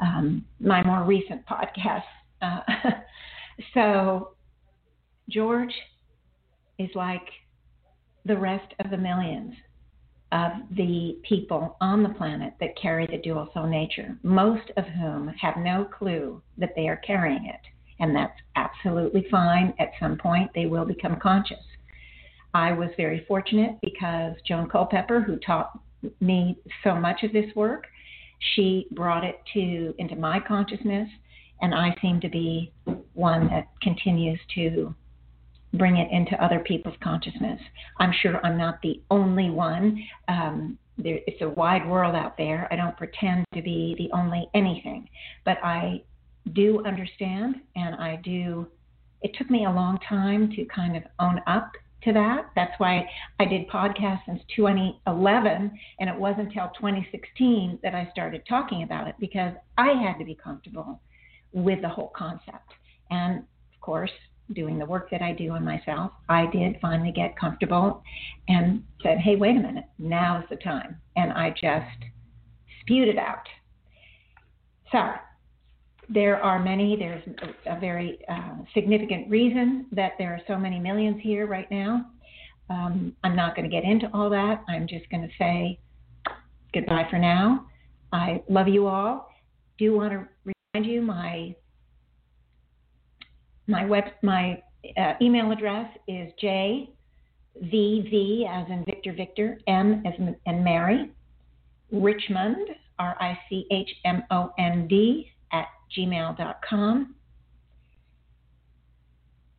um, 0.00 0.44
my 0.60 0.82
more 0.84 1.04
recent 1.04 1.44
podcast. 1.46 2.02
Uh, 2.42 2.60
so, 3.74 4.34
George 5.30 5.72
is 6.78 6.90
like 6.94 7.26
the 8.24 8.36
rest 8.36 8.74
of 8.84 8.90
the 8.90 8.96
millions 8.96 9.54
of 10.32 10.52
the 10.76 11.18
people 11.22 11.76
on 11.80 12.02
the 12.02 12.08
planet 12.10 12.54
that 12.60 12.76
carry 12.80 13.06
the 13.06 13.18
dual 13.18 13.48
soul 13.54 13.66
nature, 13.66 14.16
most 14.22 14.70
of 14.76 14.84
whom 14.84 15.28
have 15.28 15.56
no 15.58 15.84
clue 15.84 16.42
that 16.58 16.72
they 16.74 16.88
are 16.88 16.96
carrying 16.96 17.46
it 17.46 17.60
and 18.02 18.14
that's 18.14 18.38
absolutely 18.56 19.26
fine. 19.30 19.72
At 19.78 19.92
some 20.00 20.18
point, 20.18 20.50
they 20.54 20.66
will 20.66 20.84
become 20.84 21.20
conscious. 21.20 21.64
I 22.52 22.72
was 22.72 22.90
very 22.96 23.24
fortunate 23.26 23.78
because 23.80 24.34
Joan 24.46 24.68
Culpepper, 24.68 25.20
who 25.20 25.36
taught 25.36 25.78
me 26.20 26.58
so 26.82 26.96
much 26.96 27.22
of 27.22 27.32
this 27.32 27.54
work, 27.54 27.86
she 28.54 28.88
brought 28.90 29.22
it 29.22 29.40
to 29.54 29.94
into 29.98 30.16
my 30.16 30.40
consciousness, 30.40 31.08
and 31.62 31.74
I 31.74 31.94
seem 32.02 32.20
to 32.20 32.28
be 32.28 32.72
one 33.14 33.48
that 33.48 33.68
continues 33.80 34.40
to 34.56 34.94
bring 35.74 35.96
it 35.96 36.10
into 36.10 36.42
other 36.44 36.58
people's 36.58 36.96
consciousness. 37.02 37.60
I'm 37.98 38.12
sure 38.20 38.44
I'm 38.44 38.58
not 38.58 38.82
the 38.82 39.00
only 39.10 39.48
one. 39.48 40.02
Um, 40.28 40.78
there, 40.98 41.20
it's 41.26 41.40
a 41.40 41.48
wide 41.48 41.88
world 41.88 42.14
out 42.14 42.36
there. 42.36 42.68
I 42.70 42.76
don't 42.76 42.96
pretend 42.96 43.46
to 43.54 43.62
be 43.62 43.94
the 43.96 44.14
only 44.14 44.48
anything, 44.54 45.08
but 45.44 45.58
I 45.62 46.02
do 46.52 46.84
understand 46.84 47.56
and 47.76 47.94
I 47.94 48.20
do. 48.22 48.66
It 49.22 49.34
took 49.38 49.48
me 49.48 49.64
a 49.64 49.70
long 49.70 49.98
time 50.06 50.50
to 50.56 50.64
kind 50.64 50.96
of 50.96 51.04
own 51.20 51.40
up 51.46 51.70
to 52.02 52.12
that. 52.12 52.50
That's 52.56 52.72
why 52.78 53.08
I 53.38 53.44
did 53.44 53.68
podcasts 53.68 54.26
since 54.26 54.42
2011, 54.56 55.70
and 56.00 56.10
it 56.10 56.16
wasn't 56.16 56.48
until 56.48 56.70
2016 56.74 57.78
that 57.84 57.94
I 57.94 58.08
started 58.10 58.42
talking 58.48 58.82
about 58.82 59.06
it 59.06 59.14
because 59.20 59.54
I 59.78 59.92
had 59.92 60.18
to 60.18 60.24
be 60.24 60.34
comfortable 60.34 61.00
with 61.52 61.80
the 61.82 61.88
whole 61.88 62.12
concept. 62.16 62.72
And 63.10 63.38
of 63.40 63.80
course, 63.80 64.10
doing 64.54 64.78
the 64.78 64.86
work 64.86 65.10
that 65.10 65.22
I 65.22 65.32
do 65.32 65.50
on 65.50 65.64
myself, 65.64 66.12
I 66.28 66.46
did 66.46 66.76
finally 66.80 67.12
get 67.12 67.38
comfortable 67.38 68.02
and 68.48 68.82
said, 69.02 69.18
hey, 69.18 69.36
wait 69.36 69.56
a 69.56 69.60
minute, 69.60 69.84
now's 69.98 70.44
the 70.50 70.56
time. 70.56 71.00
And 71.16 71.32
I 71.32 71.50
just 71.50 72.04
spewed 72.80 73.08
it 73.08 73.18
out. 73.18 73.46
So, 74.90 75.12
there 76.08 76.42
are 76.42 76.58
many. 76.58 76.96
There's 76.96 77.22
a, 77.66 77.80
very 77.80 78.18
uh, 78.28 78.56
significant 78.74 79.30
reason 79.30 79.86
that 79.92 80.12
there 80.18 80.30
are 80.34 80.40
so 80.46 80.58
many 80.58 80.78
millions 80.78 81.20
here 81.22 81.46
right 81.46 81.70
now. 81.70 82.06
Um, 82.68 83.14
I'm 83.24 83.36
not 83.36 83.54
going 83.56 83.68
to 83.68 83.74
get 83.74 83.84
into 83.84 84.10
all 84.12 84.28
that. 84.30 84.62
I'm 84.68 84.86
just 84.86 85.08
going 85.10 85.22
to 85.22 85.34
say 85.38 85.78
goodbye 86.74 87.06
for 87.10 87.18
now. 87.18 87.66
I 88.12 88.42
love 88.48 88.68
you 88.68 88.86
all. 88.86 89.30
Do 89.78 89.94
want 89.94 90.12
to 90.12 90.51
you 90.80 91.02
my 91.02 91.54
my 93.66 93.84
web 93.84 94.04
my 94.22 94.58
uh, 94.96 95.12
email 95.20 95.52
address 95.52 95.86
is 96.08 96.32
j 96.40 96.88
v 97.60 98.08
v 98.10 98.46
as 98.50 98.66
in 98.70 98.82
Victor 98.86 99.12
Victor 99.12 99.58
m 99.66 100.02
as 100.06 100.14
in 100.18 100.64
Mary 100.64 101.10
Richmond 101.92 102.70
R 102.98 103.16
I 103.20 103.38
C 103.48 103.66
H 103.70 103.90
M 104.06 104.22
O 104.30 104.50
N 104.58 104.88
D 104.88 105.30
at 105.52 105.66
gmail.com. 105.94 107.14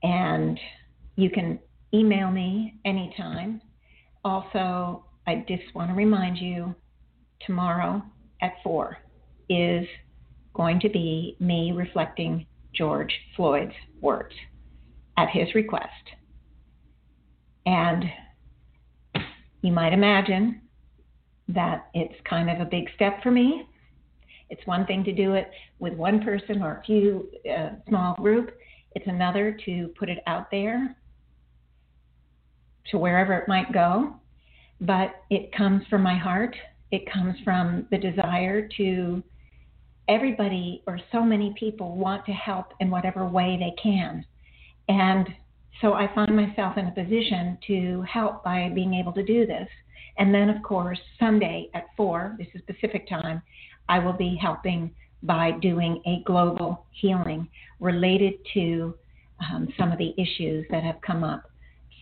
And 0.01 0.59
you 1.15 1.29
can 1.29 1.59
email 1.93 2.31
me 2.31 2.79
anytime. 2.85 3.61
Also, 4.25 5.05
I 5.27 5.45
just 5.47 5.75
want 5.75 5.91
to 5.91 5.95
remind 5.95 6.39
you 6.39 6.73
tomorrow 7.45 8.01
at 8.41 8.53
4 8.63 8.97
is 9.49 9.85
going 10.53 10.79
to 10.81 10.89
be 10.89 11.35
me 11.39 11.71
reflecting 11.71 12.45
George 12.73 13.13
Floyd's 13.35 13.73
words 14.01 14.33
at 15.17 15.29
his 15.29 15.53
request. 15.55 15.87
And 17.65 18.05
you 19.61 19.71
might 19.71 19.93
imagine 19.93 20.61
that 21.47 21.87
it's 21.93 22.15
kind 22.29 22.49
of 22.49 22.59
a 22.59 22.65
big 22.65 22.89
step 22.95 23.21
for 23.21 23.31
me. 23.31 23.67
It's 24.49 24.65
one 24.65 24.85
thing 24.85 25.03
to 25.05 25.13
do 25.13 25.33
it 25.33 25.49
with 25.79 25.93
one 25.93 26.21
person 26.21 26.61
or 26.61 26.77
a 26.77 26.83
few 26.83 27.29
uh, 27.49 27.69
small 27.87 28.15
group. 28.15 28.51
It's 28.95 29.07
another 29.07 29.57
to 29.65 29.87
put 29.97 30.09
it 30.09 30.19
out 30.27 30.51
there 30.51 30.95
to 32.91 32.97
wherever 32.97 33.33
it 33.33 33.47
might 33.47 33.71
go. 33.73 34.15
But 34.81 35.15
it 35.29 35.55
comes 35.55 35.83
from 35.89 36.01
my 36.01 36.17
heart. 36.17 36.55
It 36.91 37.11
comes 37.11 37.35
from 37.43 37.87
the 37.89 37.97
desire 37.97 38.67
to 38.77 39.23
everybody 40.07 40.83
or 40.87 40.99
so 41.11 41.23
many 41.23 41.53
people 41.57 41.95
want 41.95 42.25
to 42.25 42.31
help 42.31 42.73
in 42.79 42.89
whatever 42.89 43.25
way 43.25 43.57
they 43.59 43.73
can. 43.81 44.25
And 44.89 45.27
so 45.81 45.93
I 45.93 46.13
find 46.13 46.35
myself 46.35 46.77
in 46.77 46.87
a 46.87 46.91
position 46.91 47.57
to 47.67 48.01
help 48.03 48.43
by 48.43 48.69
being 48.73 48.93
able 48.93 49.13
to 49.13 49.23
do 49.23 49.45
this. 49.45 49.67
And 50.17 50.33
then, 50.33 50.49
of 50.49 50.61
course, 50.61 50.99
Sunday 51.19 51.69
at 51.73 51.85
4, 51.97 52.35
this 52.37 52.47
is 52.53 52.61
Pacific 52.67 53.07
time, 53.07 53.41
I 53.89 53.99
will 53.99 54.13
be 54.13 54.37
helping 54.39 54.91
by 55.23 55.51
doing 55.51 56.01
a 56.05 56.21
global 56.25 56.85
healing 56.91 57.47
related 57.79 58.33
to 58.53 58.93
um, 59.39 59.67
some 59.77 59.91
of 59.91 59.97
the 59.97 60.13
issues 60.17 60.65
that 60.69 60.83
have 60.83 61.01
come 61.01 61.23
up 61.23 61.49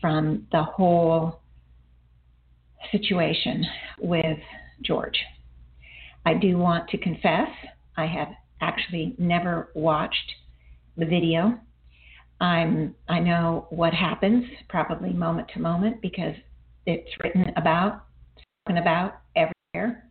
from 0.01 0.47
the 0.51 0.63
whole 0.63 1.41
situation 2.91 3.63
with 3.99 4.39
George. 4.81 5.17
I 6.25 6.33
do 6.33 6.57
want 6.57 6.89
to 6.89 6.97
confess 6.97 7.49
I 7.97 8.05
have 8.05 8.29
actually 8.61 9.15
never 9.17 9.69
watched 9.73 10.33
the 10.97 11.05
video. 11.05 11.59
I'm 12.39 12.95
I 13.07 13.19
know 13.19 13.67
what 13.69 13.93
happens 13.93 14.45
probably 14.69 15.13
moment 15.13 15.49
to 15.53 15.59
moment 15.59 16.01
because 16.01 16.35
it's 16.85 17.09
written 17.23 17.51
about, 17.55 18.05
spoken 18.63 18.81
about 18.81 19.21
everywhere. 19.35 20.09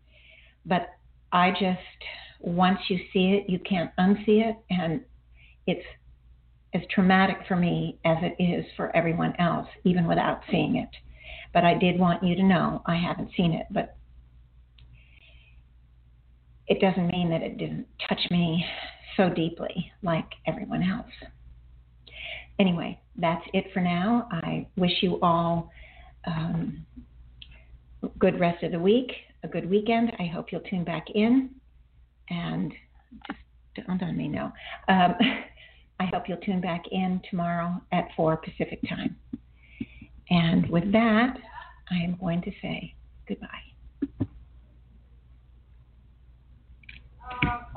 But 0.64 0.90
I 1.32 1.50
just 1.50 1.80
once 2.40 2.78
you 2.88 2.98
see 3.12 3.32
it, 3.32 3.50
you 3.50 3.58
can't 3.58 3.90
unsee 3.98 4.48
it, 4.48 4.56
and 4.70 5.02
it's 5.66 5.84
as 6.72 6.82
traumatic 6.94 7.36
for 7.48 7.56
me 7.56 7.98
as 8.04 8.16
it 8.22 8.42
is 8.42 8.64
for 8.76 8.94
everyone 8.96 9.34
else, 9.38 9.68
even 9.84 10.06
without 10.06 10.42
seeing 10.50 10.76
it. 10.76 10.88
But 11.52 11.64
I 11.64 11.74
did 11.74 11.98
want 11.98 12.22
you 12.22 12.36
to 12.36 12.42
know 12.42 12.82
I 12.86 12.96
haven't 12.96 13.30
seen 13.36 13.52
it, 13.52 13.66
but 13.70 13.96
it 16.70 16.80
doesn't 16.80 17.08
mean 17.08 17.28
that 17.30 17.42
it 17.42 17.58
didn't 17.58 17.86
touch 18.08 18.20
me 18.30 18.64
so 19.16 19.28
deeply 19.28 19.92
like 20.02 20.26
everyone 20.46 20.84
else. 20.84 21.30
Anyway, 22.60 22.98
that's 23.16 23.44
it 23.52 23.66
for 23.74 23.80
now. 23.80 24.28
I 24.30 24.68
wish 24.76 24.92
you 25.02 25.18
all 25.20 25.70
um, 26.26 26.86
good 28.20 28.38
rest 28.38 28.62
of 28.62 28.70
the 28.70 28.78
week, 28.78 29.10
a 29.42 29.48
good 29.48 29.68
weekend. 29.68 30.12
I 30.20 30.26
hope 30.26 30.52
you'll 30.52 30.60
tune 30.60 30.84
back 30.84 31.06
in 31.12 31.50
and 32.30 32.72
just 33.74 33.88
don't 33.88 34.00
on 34.02 34.16
me 34.16 34.28
now. 34.28 34.52
Um, 34.88 35.14
I 36.00 36.06
hope 36.06 36.28
you'll 36.28 36.38
tune 36.38 36.60
back 36.60 36.84
in 36.92 37.20
tomorrow 37.28 37.82
at 37.92 38.08
4 38.16 38.36
Pacific 38.36 38.80
time. 38.88 39.16
And 40.30 40.70
with 40.70 40.92
that, 40.92 41.36
I 41.90 41.96
am 41.96 42.16
going 42.20 42.40
to 42.42 42.52
say 42.62 42.94
goodbye. 43.26 44.28
Uh-huh. 47.30 47.69